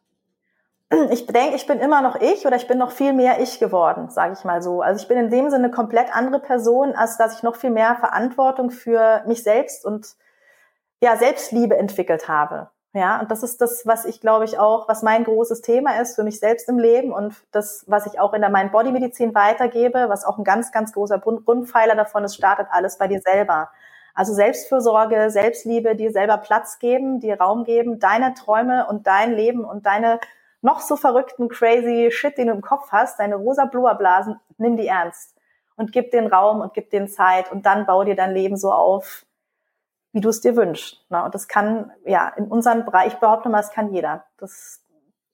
[1.11, 4.09] Ich denke, ich bin immer noch ich oder ich bin noch viel mehr ich geworden,
[4.09, 4.81] sage ich mal so.
[4.81, 7.95] Also ich bin in dem Sinne komplett andere Person, als dass ich noch viel mehr
[7.95, 10.15] Verantwortung für mich selbst und
[11.01, 12.69] ja Selbstliebe entwickelt habe.
[12.95, 16.15] Ja, und das ist das, was ich glaube ich auch, was mein großes Thema ist
[16.15, 20.25] für mich selbst im Leben und das, was ich auch in der Mind-Body-Medizin weitergebe, was
[20.25, 23.71] auch ein ganz, ganz großer Grundpfeiler davon ist, startet alles bei dir selber.
[24.13, 29.65] Also Selbstfürsorge, Selbstliebe, dir selber Platz geben, dir Raum geben, deine Träume und dein Leben
[29.65, 30.19] und deine
[30.63, 34.87] noch so verrückten, crazy Shit, den du im Kopf hast, deine rosa Blubberblasen, nimm die
[34.87, 35.35] ernst
[35.75, 38.71] und gib den Raum und gib den Zeit und dann bau dir dein Leben so
[38.71, 39.25] auf,
[40.13, 41.05] wie du es dir wünschst.
[41.09, 41.23] Ne?
[41.23, 44.23] Und das kann, ja, in unserem Bereich, ich behaupte mal, das kann jeder.
[44.37, 44.81] Das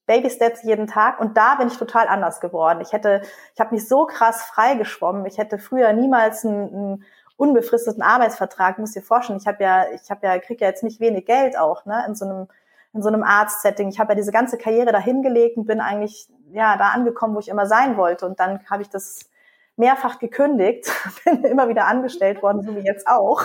[0.08, 2.82] Baby Steps jeden Tag und da bin ich total anders geworden.
[2.82, 3.22] Ich hätte,
[3.54, 5.28] ich habe mich so krass freigeschwommen.
[5.28, 7.06] Ich hätte früher niemals einen, einen
[7.38, 8.80] unbefristeten Arbeitsvertrag.
[8.80, 11.56] Muss dir vorstellen, ich habe ja, ich habe ja, kriege ja jetzt nicht wenig Geld
[11.56, 12.48] auch, ne, in so einem
[12.94, 13.90] in so einem Arztsetting.
[13.90, 17.50] Ich habe ja diese ganze Karriere dahingelegt und bin eigentlich ja da angekommen, wo ich
[17.50, 18.26] immer sein wollte.
[18.26, 19.30] Und dann habe ich das
[19.76, 20.92] mehrfach gekündigt,
[21.26, 23.44] bin immer wieder angestellt worden, so wie jetzt auch.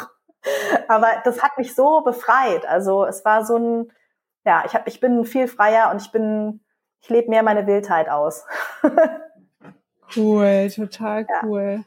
[0.88, 2.66] Aber das hat mich so befreit.
[2.66, 3.92] Also es war so ein,
[4.44, 6.60] ja, ich, hab, ich bin viel freier und ich bin,
[7.00, 8.44] ich lebe mehr meine Wildheit aus.
[10.16, 11.78] cool, total cool.
[11.78, 11.84] Ja.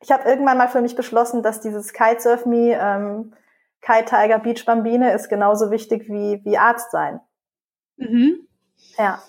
[0.00, 3.34] Ich habe irgendwann mal für mich beschlossen, dass dieses Kitesurf Me, ähm,
[3.82, 7.20] Kite Tiger Beach Bambine ist genauso wichtig wie, wie Arzt sein.
[7.96, 8.46] Mhm.
[8.96, 9.22] Ja.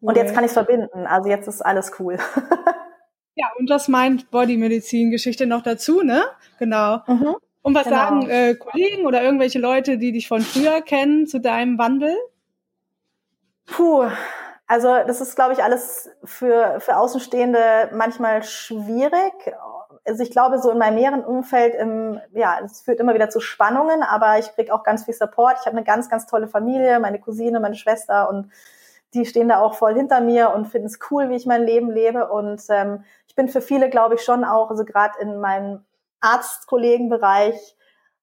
[0.00, 1.06] Und jetzt kann ich es verbinden.
[1.06, 2.18] Also jetzt ist alles cool.
[3.34, 6.24] ja, und das meint Body-Medizin-Geschichte noch dazu, ne?
[6.58, 7.00] Genau.
[7.06, 7.36] Mhm.
[7.62, 7.96] Und was genau.
[7.96, 12.16] sagen äh, Kollegen oder irgendwelche Leute, die dich von früher kennen, zu deinem Wandel?
[13.66, 14.08] Puh,
[14.66, 19.32] also das ist, glaube ich, alles für, für Außenstehende manchmal schwierig.
[20.04, 23.40] Also ich glaube, so in meinem näheren Umfeld, im, ja, es führt immer wieder zu
[23.40, 25.58] Spannungen, aber ich kriege auch ganz viel Support.
[25.60, 28.50] Ich habe eine ganz, ganz tolle Familie, meine Cousine, meine Schwester und
[29.14, 31.90] die stehen da auch voll hinter mir und finden es cool, wie ich mein Leben
[31.90, 32.28] lebe.
[32.28, 35.84] Und ähm, ich bin für viele, glaube ich, schon auch, also gerade in meinem
[36.20, 37.76] Arztkollegenbereich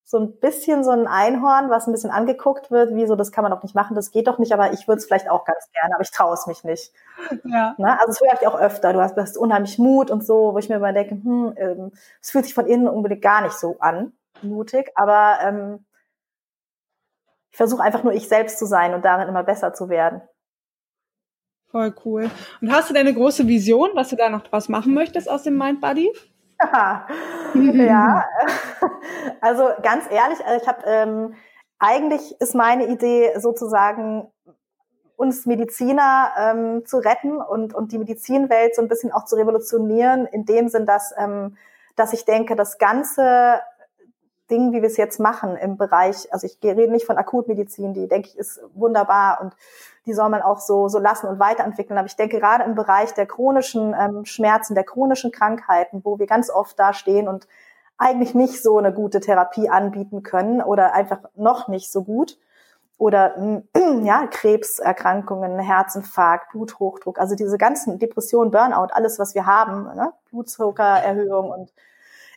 [0.09, 3.43] so ein bisschen so ein Einhorn, was ein bisschen angeguckt wird, wie so, das kann
[3.43, 5.69] man doch nicht machen, das geht doch nicht, aber ich würde es vielleicht auch ganz
[5.71, 6.91] gerne, aber ich traue es mich nicht.
[7.43, 7.75] Ja.
[7.77, 7.91] Ne?
[7.99, 10.57] Also das höre ich auch öfter, du hast, du hast unheimlich Mut und so, wo
[10.57, 11.91] ich mir immer denke, hm, ähm,
[12.23, 15.85] es fühlt sich von innen unbedingt gar nicht so an, mutig, aber ähm,
[17.51, 20.23] ich versuche einfach nur ich selbst zu sein und darin immer besser zu werden.
[21.67, 22.31] Voll cool.
[22.61, 25.55] Und hast du deine große Vision, was du da noch draus machen möchtest aus dem
[25.55, 26.11] Mind Buddy?
[27.53, 28.25] ja,
[29.41, 31.33] also ganz ehrlich, also ich habe ähm,
[31.79, 34.27] eigentlich ist meine Idee sozusagen
[35.15, 40.25] uns Mediziner ähm, zu retten und, und die Medizinwelt so ein bisschen auch zu revolutionieren,
[40.25, 41.57] in dem Sinn, dass, ähm,
[41.95, 43.59] dass ich denke, das ganze
[44.49, 48.07] Ding, wie wir es jetzt machen im Bereich, also ich rede nicht von Akutmedizin, die
[48.07, 49.53] denke ich ist wunderbar und
[50.05, 51.97] die soll man auch so, so lassen und weiterentwickeln.
[51.97, 56.27] Aber ich denke gerade im Bereich der chronischen ähm, Schmerzen, der chronischen Krankheiten, wo wir
[56.27, 57.47] ganz oft da stehen und
[57.97, 62.37] eigentlich nicht so eine gute Therapie anbieten können oder einfach noch nicht so gut
[62.99, 63.35] oder
[64.03, 70.13] ja, Krebserkrankungen, Herzinfarkt, Bluthochdruck, also diese ganzen Depressionen, Burnout, alles, was wir haben, ne?
[70.29, 71.73] Blutzuckererhöhung und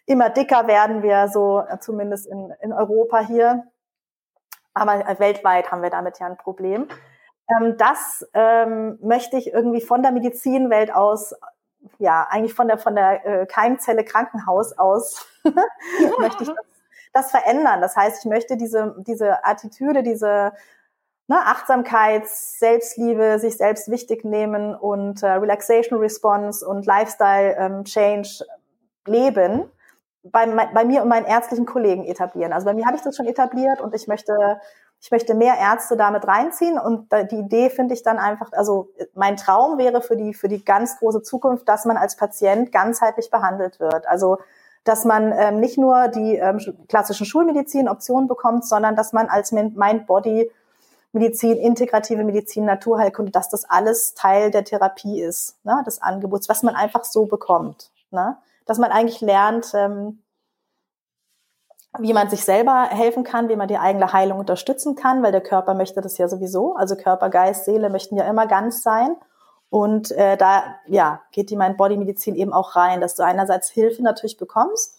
[0.06, 3.64] immer dicker werden wir so, äh, zumindest in, in Europa hier.
[4.72, 6.88] Aber äh, weltweit haben wir damit ja ein Problem.
[7.48, 11.34] Ähm, das ähm, möchte ich irgendwie von der Medizinwelt aus,
[11.98, 15.26] ja, eigentlich von der von der äh, Keimzelle Krankenhaus aus,
[16.18, 16.56] möchte ich das,
[17.12, 17.80] das verändern.
[17.80, 20.52] Das heißt, ich möchte diese diese Attitüde, diese
[21.28, 28.44] ne, Achtsamkeit, Selbstliebe, sich selbst wichtig nehmen und äh, Relaxation Response und Lifestyle ähm, Change
[29.06, 29.70] leben
[30.22, 32.52] bei, bei mir und meinen ärztlichen Kollegen etablieren.
[32.52, 34.60] Also bei mir habe ich das schon etabliert und ich möchte,
[35.02, 39.36] ich möchte mehr Ärzte damit reinziehen und die Idee finde ich dann einfach, also mein
[39.36, 43.80] Traum wäre für die, für die ganz große Zukunft, dass man als Patient ganzheitlich behandelt
[43.80, 44.06] wird.
[44.06, 44.38] Also
[44.84, 50.50] dass man ähm, nicht nur die ähm, klassischen Schulmedizin-Optionen bekommt, sondern dass man als Mind-Body
[51.12, 56.62] Medizin, integrative Medizin, Naturheilkunde, dass das alles Teil der Therapie ist, ne, des Angebots, was
[56.62, 57.90] man einfach so bekommt.
[58.10, 58.36] Ne?
[58.64, 60.21] Dass man eigentlich lernt, ähm,
[61.98, 65.42] wie man sich selber helfen kann, wie man die eigene Heilung unterstützen kann, weil der
[65.42, 66.74] Körper möchte das ja sowieso.
[66.74, 69.16] Also Körper, Geist, Seele möchten ja immer ganz sein.
[69.68, 74.36] Und äh, da ja, geht die Mind-Body-Medizin eben auch rein, dass du einerseits Hilfe natürlich
[74.36, 74.98] bekommst.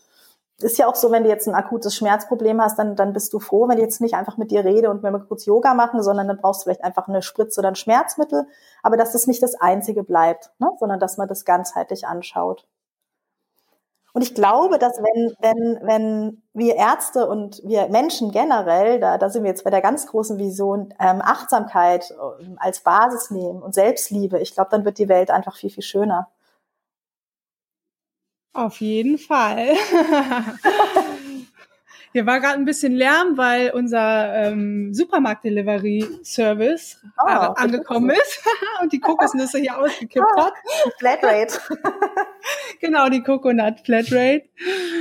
[0.62, 3.40] Ist ja auch so, wenn du jetzt ein akutes Schmerzproblem hast, dann, dann bist du
[3.40, 6.02] froh, wenn ich jetzt nicht einfach mit dir rede und wir mal kurz Yoga machen,
[6.04, 8.48] sondern dann brauchst du vielleicht einfach eine Spritze oder ein Schmerzmittel.
[8.84, 10.70] Aber dass das nicht das Einzige bleibt, ne?
[10.80, 12.66] sondern dass man das ganzheitlich anschaut.
[14.14, 19.30] Und ich glaube, dass wenn, wenn, wenn wir Ärzte und wir Menschen generell, da, da
[19.30, 23.74] sind wir jetzt bei der ganz großen Vision, ähm, Achtsamkeit ähm, als Basis nehmen und
[23.74, 26.30] Selbstliebe, ich glaube, dann wird die Welt einfach viel, viel schöner.
[28.54, 29.70] Auf jeden Fall.
[32.14, 38.44] Hier war gerade ein bisschen Lärm, weil unser ähm, Supermarkt-Delivery-Service oh, angekommen ist
[38.82, 40.54] und die Kokosnüsse hier ausgekippt oh, hat.
[41.00, 41.58] Flatrate.
[42.80, 44.44] genau, die Coconut Flatrate.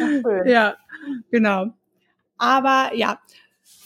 [0.02, 0.76] Ach, ja,
[1.30, 1.66] genau.
[2.38, 3.18] Aber ja,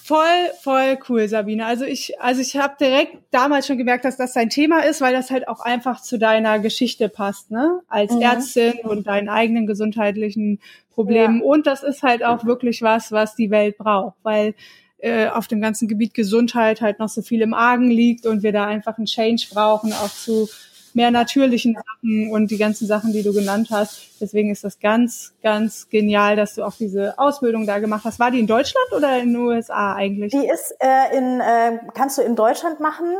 [0.07, 1.67] voll, voll cool, Sabine.
[1.67, 5.13] Also ich, also ich habe direkt damals schon gemerkt, dass das dein Thema ist, weil
[5.13, 7.81] das halt auch einfach zu deiner Geschichte passt, ne?
[7.89, 8.23] Als mhm.
[8.23, 10.61] Ärztin und deinen eigenen gesundheitlichen
[10.97, 11.39] Problemen.
[11.39, 11.45] Ja.
[11.45, 14.55] Und das ist halt auch wirklich was, was die Welt braucht, weil
[14.99, 18.53] äh, auf dem ganzen Gebiet Gesundheit halt noch so viel im Argen liegt und wir
[18.53, 20.49] da einfach einen Change brauchen, auch zu
[20.95, 24.19] mehr natürlichen Sachen und die ganzen Sachen, die du genannt hast.
[24.19, 28.19] Deswegen ist das ganz, ganz genial, dass du auch diese Ausbildung da gemacht hast.
[28.19, 30.33] War die in Deutschland oder in den USA eigentlich?
[30.33, 33.15] Die ist äh, in, äh, kannst du in Deutschland machen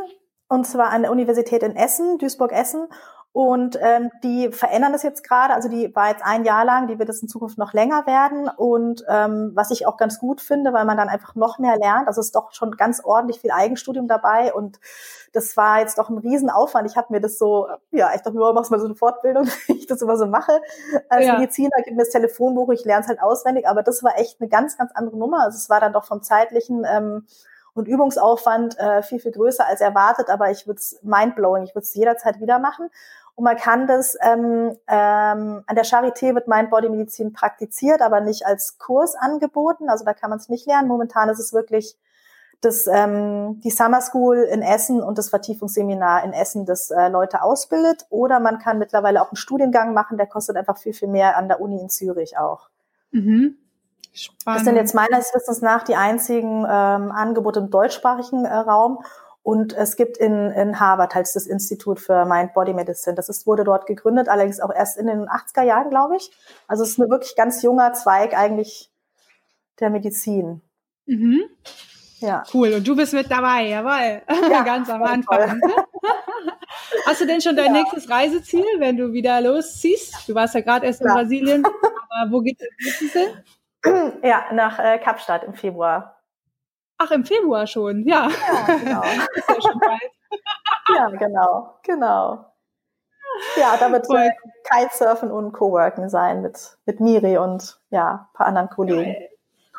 [0.49, 2.87] und zwar an der Universität in Essen, Duisburg-Essen.
[3.37, 5.53] Und ähm, die verändern das jetzt gerade.
[5.53, 8.49] Also die war jetzt ein Jahr lang, die wird es in Zukunft noch länger werden.
[8.49, 12.07] Und ähm, was ich auch ganz gut finde, weil man dann einfach noch mehr lernt.
[12.07, 14.51] Also es ist doch schon ganz ordentlich viel Eigenstudium dabei.
[14.55, 14.79] Und
[15.33, 16.89] das war jetzt doch ein Riesenaufwand.
[16.89, 19.73] Ich habe mir das so, ja, ich dachte, du machst mal so eine Fortbildung, wie
[19.73, 20.59] ich das immer so mache.
[21.07, 21.37] Als ja.
[21.37, 23.67] Mediziner gibt mir das Telefonbuch, ich lerne es halt auswendig.
[23.67, 25.43] Aber das war echt eine ganz, ganz andere Nummer.
[25.43, 27.27] Also es war dann doch vom zeitlichen ähm,
[27.75, 31.83] und Übungsaufwand äh, viel, viel größer als erwartet, aber ich würde es mindblowing, ich würde
[31.83, 32.89] es jederzeit wieder machen.
[33.37, 38.79] Und man kann das, ähm, ähm, an der Charité wird Mind-Body-Medizin praktiziert, aber nicht als
[38.79, 39.89] Kurs angeboten.
[39.89, 40.87] Also da kann man es nicht lernen.
[40.87, 41.95] Momentan ist es wirklich
[42.61, 47.43] das, ähm, die Summer School in Essen und das Vertiefungsseminar in Essen, das äh, Leute
[47.43, 48.07] ausbildet.
[48.09, 51.47] Oder man kann mittlerweile auch einen Studiengang machen, der kostet einfach viel, viel mehr an
[51.47, 52.69] der Uni in Zürich auch.
[53.11, 53.55] Mhm.
[54.13, 54.57] Spannend.
[54.57, 59.03] Das sind jetzt meines Wissens nach die einzigen ähm, Angebote im deutschsprachigen äh, Raum.
[59.47, 63.15] Und es gibt in, in Harvard halt das Institut für Mind-Body Medicine.
[63.15, 66.31] Das ist, wurde dort gegründet, allerdings auch erst in den 80er Jahren, glaube ich.
[66.67, 68.91] Also es ist ein wirklich ganz junger Zweig eigentlich
[69.79, 70.61] der Medizin.
[71.05, 71.43] Mhm.
[72.19, 72.43] Ja.
[72.53, 72.73] Cool.
[72.73, 74.21] Und du bist mit dabei, jawohl.
[74.51, 75.61] Ja, ganz am Anfang.
[77.05, 77.83] Hast du denn schon dein ja.
[77.83, 80.27] nächstes Reiseziel, wenn du wieder losziehst?
[80.27, 81.07] Du warst ja gerade erst in.
[81.07, 81.63] Brasilien,
[82.09, 83.29] aber wo geht es hin?
[84.23, 86.16] Ja, nach äh, Kapstadt im Februar.
[86.97, 88.27] Ach, im Februar schon, ja.
[88.27, 89.01] Ja, genau.
[89.33, 90.01] ist ja schon bald.
[90.95, 92.45] ja, genau, genau.
[93.55, 94.31] Ja, da wird äh,
[94.63, 99.15] Kitesurfen und Coworking sein mit, mit Miri und ja, ein paar anderen Kollegen.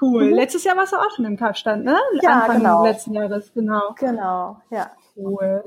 [0.01, 0.27] Cool.
[0.27, 0.35] Mhm.
[0.35, 1.99] Letztes Jahr warst du auch schon im Kapstadt, ne?
[2.23, 2.85] Ja, Anfang genau.
[2.85, 3.95] letzten Jahres, genau.
[3.99, 4.91] Genau, ja.
[5.17, 5.65] Cool.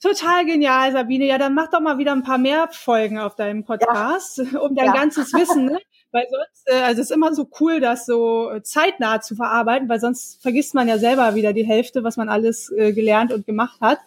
[0.00, 1.24] Total genial, Sabine.
[1.24, 4.60] Ja, dann mach doch mal wieder ein paar mehr Folgen auf deinem Podcast, ja.
[4.60, 4.92] um dein ja.
[4.92, 5.80] ganzes Wissen ne?
[6.14, 9.88] Weil sonst, äh, also es ist immer so cool, das so äh, zeitnah zu verarbeiten,
[9.88, 13.46] weil sonst vergisst man ja selber wieder die Hälfte, was man alles äh, gelernt und
[13.46, 13.98] gemacht hat.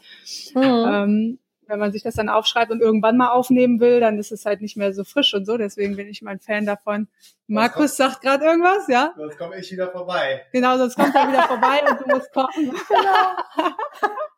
[0.55, 0.63] Mhm.
[0.63, 4.45] Ähm, wenn man sich das dann aufschreibt und irgendwann mal aufnehmen will, dann ist es
[4.45, 5.57] halt nicht mehr so frisch und so.
[5.57, 7.09] Deswegen bin ich mal ein Fan davon.
[7.47, 9.13] Markus sagt gerade irgendwas, ja?
[9.17, 10.45] Sonst komme ich wieder vorbei.
[10.53, 12.71] Genau, sonst kommt er wieder vorbei und du musst kochen.
[12.87, 13.67] Genau.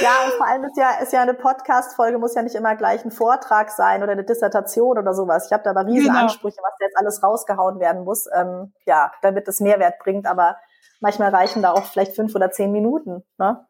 [0.00, 3.04] Ja, und vor allem ist ja, ist ja eine Podcast-Folge, muss ja nicht immer gleich
[3.04, 5.46] ein Vortrag sein oder eine Dissertation oder sowas.
[5.46, 6.20] Ich habe da aber riesen genau.
[6.20, 10.26] Ansprüche, was da jetzt alles rausgehauen werden muss, ähm, ja, damit es Mehrwert bringt.
[10.26, 10.56] Aber
[11.00, 13.24] manchmal reichen da auch vielleicht fünf oder zehn Minuten.
[13.38, 13.66] Ne?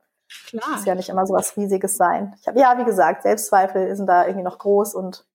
[0.48, 0.70] Klar.
[0.70, 2.34] Muss ja nicht immer so was Riesiges sein.
[2.40, 5.26] Ich habe, ja, wie gesagt, Selbstzweifel sind da irgendwie noch groß und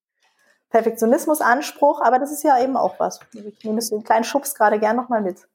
[0.69, 3.19] Perfektionismus-Anspruch, aber das ist ja eben auch was.
[3.33, 5.47] Ich nehme den kleinen Schubs gerade gern nochmal mit.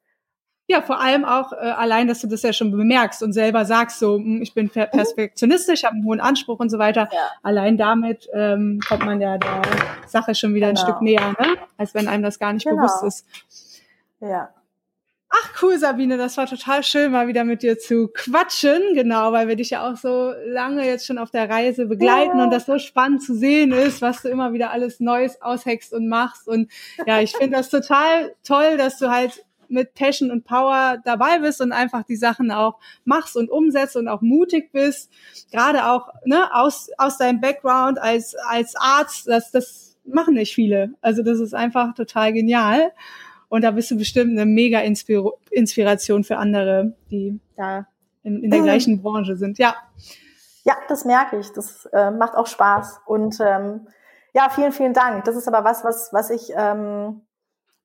[0.70, 3.98] Ja, vor allem auch äh, allein, dass du das ja schon bemerkst und selber sagst,
[3.98, 7.08] so, hm, ich bin perfektionistisch, habe einen hohen Anspruch und so weiter.
[7.10, 7.18] Ja.
[7.42, 9.62] Allein damit ähm, kommt man ja der
[10.06, 10.80] Sache schon wieder genau.
[10.80, 11.56] ein Stück näher, ne?
[11.78, 12.82] als wenn einem das gar nicht genau.
[12.82, 13.26] bewusst ist.
[14.20, 14.50] Ja.
[15.30, 19.48] Ach cool, Sabine, das war total schön, mal wieder mit dir zu quatschen, genau, weil
[19.48, 22.44] wir dich ja auch so lange jetzt schon auf der Reise begleiten ja.
[22.44, 26.08] und das so spannend zu sehen ist, was du immer wieder alles Neues ausheckst und
[26.08, 26.48] machst.
[26.48, 26.70] Und
[27.06, 31.60] ja, ich finde das total toll, dass du halt mit Passion und Power dabei bist
[31.60, 35.10] und einfach die Sachen auch machst und umsetzt und auch mutig bist,
[35.50, 40.94] gerade auch ne, aus, aus deinem Background als, als Arzt, das, das machen nicht viele.
[41.00, 42.92] Also das ist einfach total genial.
[43.48, 47.86] Und da bist du bestimmt eine mega Inspir Inspiration für andere, die da
[48.22, 49.58] in, in der gleichen Branche sind.
[49.58, 49.74] Ja.
[50.64, 51.50] Ja, das merke ich.
[51.52, 53.00] Das äh, macht auch Spaß.
[53.06, 53.88] Und ähm,
[54.34, 55.24] ja, vielen, vielen Dank.
[55.24, 57.22] Das ist aber was, was, was ich ähm,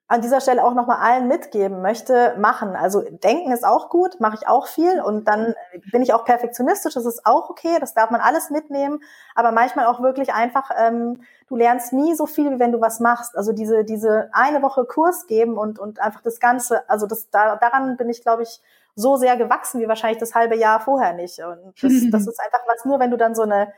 [0.08, 2.76] an dieser Stelle auch nochmal allen mitgeben möchte, machen.
[2.76, 5.56] Also denken ist auch gut, mache ich auch viel und dann
[5.92, 9.02] bin ich auch perfektionistisch, das ist auch okay, das darf man alles mitnehmen,
[9.34, 13.00] aber manchmal auch wirklich einfach, ähm, du lernst nie so viel, wie wenn du was
[13.00, 13.38] machst.
[13.38, 17.56] Also diese, diese eine Woche Kurs geben und, und einfach das Ganze, also das, da,
[17.56, 18.62] daran bin ich, glaube ich,
[18.96, 21.40] so sehr gewachsen wie wahrscheinlich das halbe Jahr vorher nicht.
[21.40, 23.74] Und das, das ist einfach was, nur wenn du dann so eine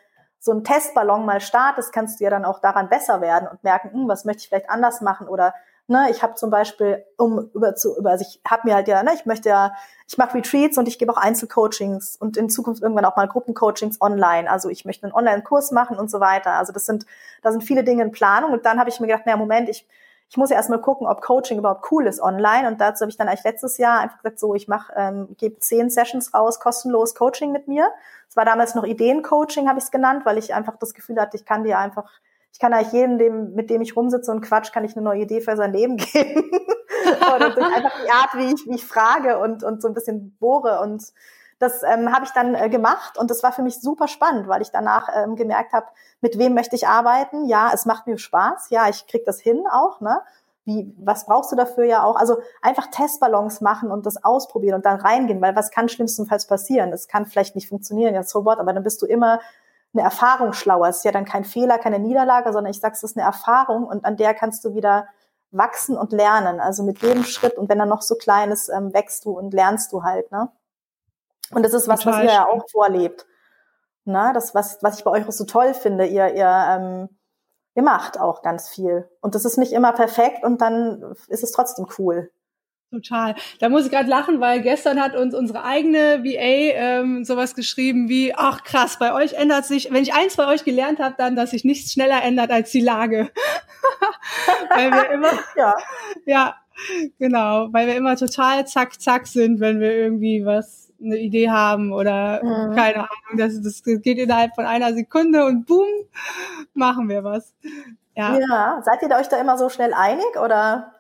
[0.46, 3.92] so einen Testballon mal startest, kannst du ja dann auch daran besser werden und merken,
[3.92, 5.56] hm, was möchte ich vielleicht anders machen oder
[5.88, 9.04] Ne, ich habe zum Beispiel, um über zu, über, also ich habe mir halt ja,
[9.04, 9.76] ne, ich möchte ja,
[10.08, 14.02] ich mache Retreats und ich gebe auch Einzelcoachings und in Zukunft irgendwann auch mal Gruppencoachings
[14.02, 14.50] online.
[14.50, 16.54] Also ich möchte einen Online-Kurs machen und so weiter.
[16.54, 17.06] Also das sind,
[17.44, 18.52] da sind viele Dinge in Planung.
[18.52, 19.88] Und dann habe ich mir gedacht, naja, Moment, ich,
[20.28, 22.68] ich muss ja erstmal gucken, ob Coaching überhaupt cool ist online.
[22.68, 25.60] Und dazu habe ich dann eigentlich letztes Jahr einfach gesagt, so, ich mache, ähm, gebe
[25.60, 27.92] zehn Sessions raus, kostenlos Coaching mit mir.
[28.28, 31.38] Es war damals noch Ideencoaching, habe ich es genannt, weil ich einfach das Gefühl hatte,
[31.38, 32.10] ich kann dir einfach
[32.56, 35.24] ich kann eigentlich jedem, dem, mit dem ich rumsitze und quatsch, kann ich eine neue
[35.24, 36.50] Idee für sein Leben geben.
[37.36, 40.38] Oder durch einfach die Art, wie ich, wie ich frage und, und so ein bisschen
[40.40, 40.80] bohre.
[40.80, 41.04] Und
[41.60, 44.62] das ähm, habe ich dann äh, gemacht und das war für mich super spannend, weil
[44.62, 45.88] ich danach ähm, gemerkt habe,
[46.22, 47.44] mit wem möchte ich arbeiten?
[47.44, 48.70] Ja, es macht mir Spaß.
[48.70, 50.00] Ja, ich krieg das hin auch.
[50.00, 50.22] Ne?
[50.64, 52.16] Wie, was brauchst du dafür ja auch?
[52.16, 56.94] Also einfach Testballons machen und das ausprobieren und dann reingehen, weil was kann schlimmstenfalls passieren?
[56.94, 59.42] Es kann vielleicht nicht funktionieren, ja, so what, aber dann bist du immer
[59.96, 60.90] eine Erfahrung schlauer.
[60.90, 63.86] Es ist ja dann kein Fehler, keine Niederlage, sondern ich sage, es ist eine Erfahrung
[63.86, 65.08] und an der kannst du wieder
[65.52, 66.60] wachsen und lernen.
[66.60, 69.54] Also mit jedem Schritt und wenn er noch so klein ist, ähm, wächst du und
[69.54, 70.32] lernst du halt.
[70.32, 70.50] Ne?
[71.52, 73.26] Und das ist was, Total was ihr ja auch vorlebt.
[74.04, 77.10] Na, das, was, was ich bei euch auch so toll finde, ihr, ihr, ähm,
[77.74, 79.10] ihr macht auch ganz viel.
[79.22, 82.32] Und das ist nicht immer perfekt und dann ist es trotzdem cool.
[82.92, 83.36] Total.
[83.60, 88.08] Da muss ich gerade lachen, weil gestern hat uns unsere eigene VA ähm, sowas geschrieben
[88.10, 91.36] wie, ach krass, bei euch ändert sich, wenn ich eins bei euch gelernt habe, dann,
[91.36, 93.30] dass sich nichts schneller ändert als die Lage.
[94.70, 95.76] weil wir immer, ja.
[96.26, 96.56] ja,
[97.20, 101.92] genau, weil wir immer total zack, zack sind, wenn wir irgendwie was, eine Idee haben
[101.92, 102.76] oder mhm.
[102.76, 105.88] keine Ahnung, das, das geht innerhalb von einer Sekunde und boom,
[106.74, 107.54] machen wir was.
[108.16, 108.38] Ja.
[108.38, 110.95] ja, seid ihr euch da immer so schnell einig oder?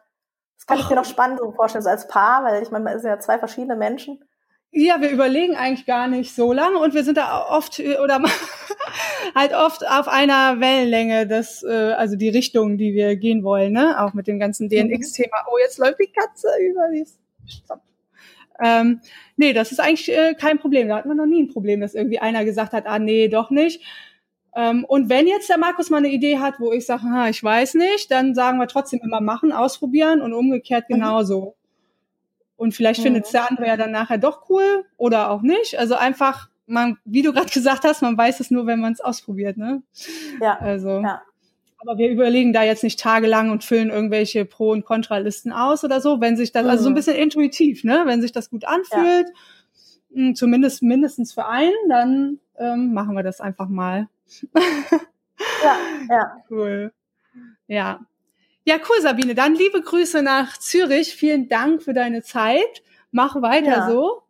[0.68, 0.84] Das kann Och.
[0.84, 3.20] ich mir noch spannend so vorstellen, so als Paar, weil ich meine, man sind ja
[3.20, 4.24] zwei verschiedene Menschen.
[4.72, 8.22] Ja, wir überlegen eigentlich gar nicht so lange und wir sind da oft oder
[9.36, 14.04] halt oft auf einer Wellenlänge, das äh, also die Richtung, die wir gehen wollen, ne?
[14.04, 15.46] Auch mit dem ganzen DNX-Thema.
[15.50, 17.08] Oh, jetzt läuft die Katze über die.
[17.48, 17.82] Stopp.
[18.62, 19.02] Ähm,
[19.38, 20.90] nee, das ist eigentlich äh, kein Problem.
[20.90, 23.50] Da hatten wir noch nie ein Problem, dass irgendwie einer gesagt hat, ah nee, doch
[23.50, 23.82] nicht.
[24.56, 27.44] Ähm, und wenn jetzt der Markus mal eine Idee hat, wo ich sage, ha, ich
[27.44, 30.96] weiß nicht, dann sagen wir trotzdem immer machen, ausprobieren und umgekehrt mhm.
[30.96, 31.56] genauso.
[32.56, 33.04] Und vielleicht mhm.
[33.04, 35.78] findet es der andere ja dann nachher doch cool oder auch nicht.
[35.78, 39.02] Also einfach, man, wie du gerade gesagt hast, man weiß es nur, wenn man es
[39.02, 39.84] ausprobiert, ne?
[40.42, 40.58] Ja.
[40.60, 41.02] Also.
[41.02, 41.22] Ja.
[41.78, 46.02] Aber wir überlegen da jetzt nicht tagelang und füllen irgendwelche Pro- und Kontralisten aus oder
[46.02, 46.70] so, wenn sich das, mhm.
[46.70, 46.96] also so ein mhm.
[46.96, 48.04] bisschen intuitiv, ne?
[48.06, 49.34] Wenn sich das gut anfühlt, ja.
[50.16, 54.08] Hm, zumindest mindestens für einen, dann ähm, machen wir das einfach mal
[55.64, 55.78] ja,
[56.10, 56.38] ja.
[56.50, 56.94] Cool.
[57.68, 58.00] Ja.
[58.64, 59.36] Ja, cool, Sabine.
[59.36, 61.16] Dann liebe Grüße nach Zürich.
[61.16, 62.82] Vielen Dank für deine Zeit.
[63.12, 63.90] Mach weiter ja.
[63.90, 64.24] so.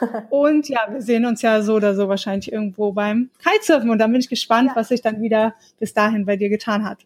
[0.30, 3.90] Und ja, wir sehen uns ja so oder so wahrscheinlich irgendwo beim Kitesurfen.
[3.90, 4.76] Und dann bin ich gespannt, ja.
[4.76, 7.04] was sich dann wieder bis dahin bei dir getan hat.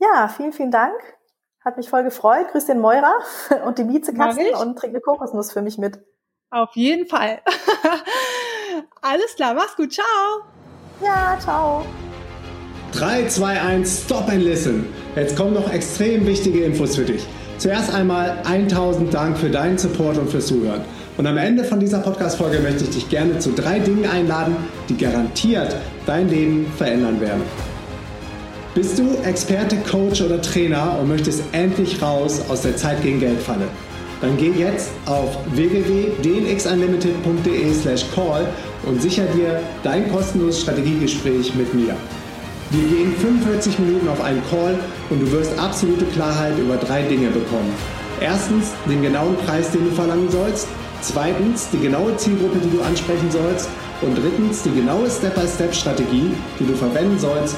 [0.00, 0.94] Ja, vielen, vielen Dank.
[1.64, 2.48] Hat mich voll gefreut.
[2.52, 3.14] Grüß den Meurer
[3.66, 5.98] und die Miezekasten und trink eine Kokosnuss für mich mit.
[6.50, 7.40] Auf jeden Fall.
[9.02, 9.92] Alles klar, mach's gut.
[9.92, 10.04] Ciao.
[11.02, 11.84] Ja, ciao.
[12.92, 14.86] 3, 2, 1, stop and listen.
[15.16, 17.26] Jetzt kommen noch extrem wichtige Infos für dich.
[17.58, 20.82] Zuerst einmal 1000 Dank für deinen Support und fürs Zuhören.
[21.16, 24.56] Und am Ende von dieser Podcast-Folge möchte ich dich gerne zu drei Dingen einladen,
[24.88, 25.76] die garantiert
[26.06, 27.42] dein Leben verändern werden.
[28.74, 33.40] Bist du Experte, Coach oder Trainer und möchtest endlich raus aus der Zeit gegen Geld
[33.40, 33.68] Falle?
[34.20, 38.46] Dann geh jetzt auf www.dnxunlimited.de/call
[38.86, 41.94] und sicher dir dein kostenloses Strategiegespräch mit mir.
[42.70, 44.78] Wir gehen 45 Minuten auf einen Call
[45.10, 47.74] und du wirst absolute Klarheit über drei Dinge bekommen.
[48.20, 50.66] Erstens den genauen Preis, den du verlangen sollst.
[51.02, 53.68] Zweitens die genaue Zielgruppe, die du ansprechen sollst.
[54.00, 57.56] Und drittens die genaue Step-by-Step-Strategie, die du verwenden sollst,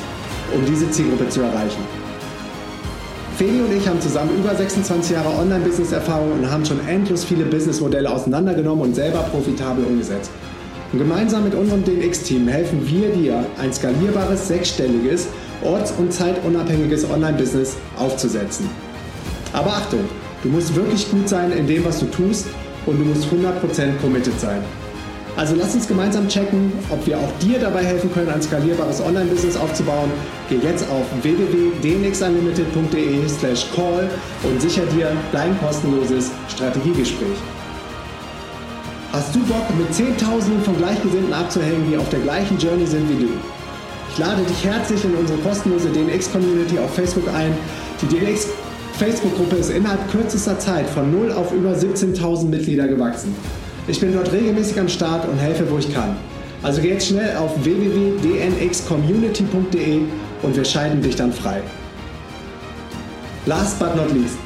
[0.55, 2.06] um diese Zielgruppe zu erreichen.
[3.37, 8.11] Feli und ich haben zusammen über 26 Jahre Online-Business-Erfahrung und haben schon endlos viele Businessmodelle
[8.11, 10.31] auseinandergenommen und selber profitabel umgesetzt.
[10.91, 15.29] Und gemeinsam mit unserem DNX-Team helfen wir dir, ein skalierbares, sechsstelliges,
[15.63, 18.71] orts- und zeitunabhängiges Online-Business aufzusetzen.
[19.53, 20.09] Aber Achtung,
[20.43, 22.47] du musst wirklich gut sein in dem, was du tust
[22.87, 24.63] und du musst 100% committed sein.
[25.37, 29.59] Also lass uns gemeinsam checken, ob wir auch dir dabei helfen können, ein skalierbares Online-Business
[29.59, 30.11] aufzubauen.
[30.49, 34.09] Geh jetzt auf www.dnxunlimited.de slash call
[34.45, 37.37] und sicher dir dein kostenloses Strategiegespräch.
[39.13, 43.25] Hast du Bock, mit Zehntausenden von Gleichgesinnten abzuhängen, die auf der gleichen Journey sind wie
[43.25, 43.29] du?
[44.13, 47.53] Ich lade dich herzlich in unsere kostenlose DNX-Community auf Facebook ein.
[48.01, 48.47] Die DNX
[48.99, 53.35] Facebook-Gruppe ist innerhalb kürzester Zeit von 0 auf über 17.000 Mitglieder gewachsen.
[53.89, 56.17] Ich bin dort regelmäßig am Start und helfe, wo ich kann.
[56.63, 60.01] Also geh jetzt schnell auf www.dnxcommunity.de
[60.43, 61.63] und wir scheiden dich dann frei.
[63.47, 64.39] Last but not least,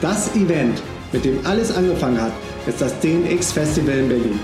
[0.00, 0.80] das Event,
[1.12, 2.30] mit dem alles angefangen hat,
[2.68, 4.38] ist das DNX Festival in Berlin.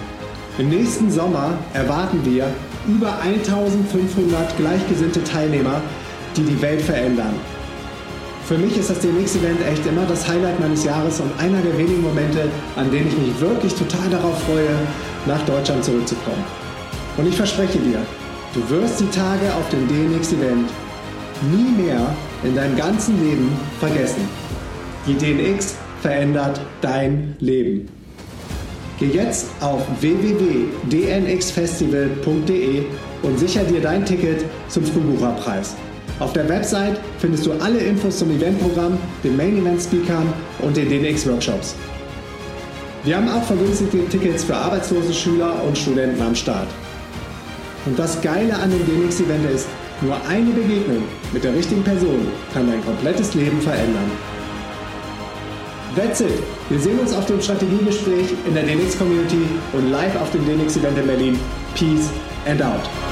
[0.59, 2.53] Im nächsten Sommer erwarten wir
[2.89, 5.81] über 1500 gleichgesinnte Teilnehmer,
[6.37, 7.35] die die Welt verändern.
[8.51, 12.03] Für mich ist das DNX-Event echt immer das Highlight meines Jahres und einer der wenigen
[12.03, 14.77] Momente, an denen ich mich wirklich total darauf freue,
[15.27, 16.43] nach Deutschland zurückzukommen.
[17.17, 18.01] Und ich verspreche dir,
[18.53, 20.69] du wirst die Tage auf dem DNX-Event
[21.53, 24.29] nie mehr in deinem ganzen Leben vergessen.
[25.07, 27.89] Die DNX verändert dein Leben.
[28.99, 32.85] Geh jetzt auf www.dnxfestival.de
[33.23, 35.77] und sicher dir dein Ticket zum Frühbucherpreis.
[36.21, 40.91] Auf der Website findest du alle Infos zum Eventprogramm, den Main Event Speakern und den
[40.91, 41.75] DNX Workshops.
[43.05, 46.69] Wir haben auch vergünstigte Tickets für arbeitslose Schüler und Studenten am Start.
[47.87, 49.67] Und das Geile an dem DNX Event ist,
[50.03, 51.03] nur eine Begegnung
[51.33, 54.11] mit der richtigen Person kann dein komplettes Leben verändern.
[55.97, 56.43] That's it.
[56.69, 59.43] Wir sehen uns auf dem Strategiegespräch in der DNX Community
[59.73, 61.41] und live auf dem DNX Event in Berlin.
[61.75, 62.11] Peace
[62.47, 63.10] and out.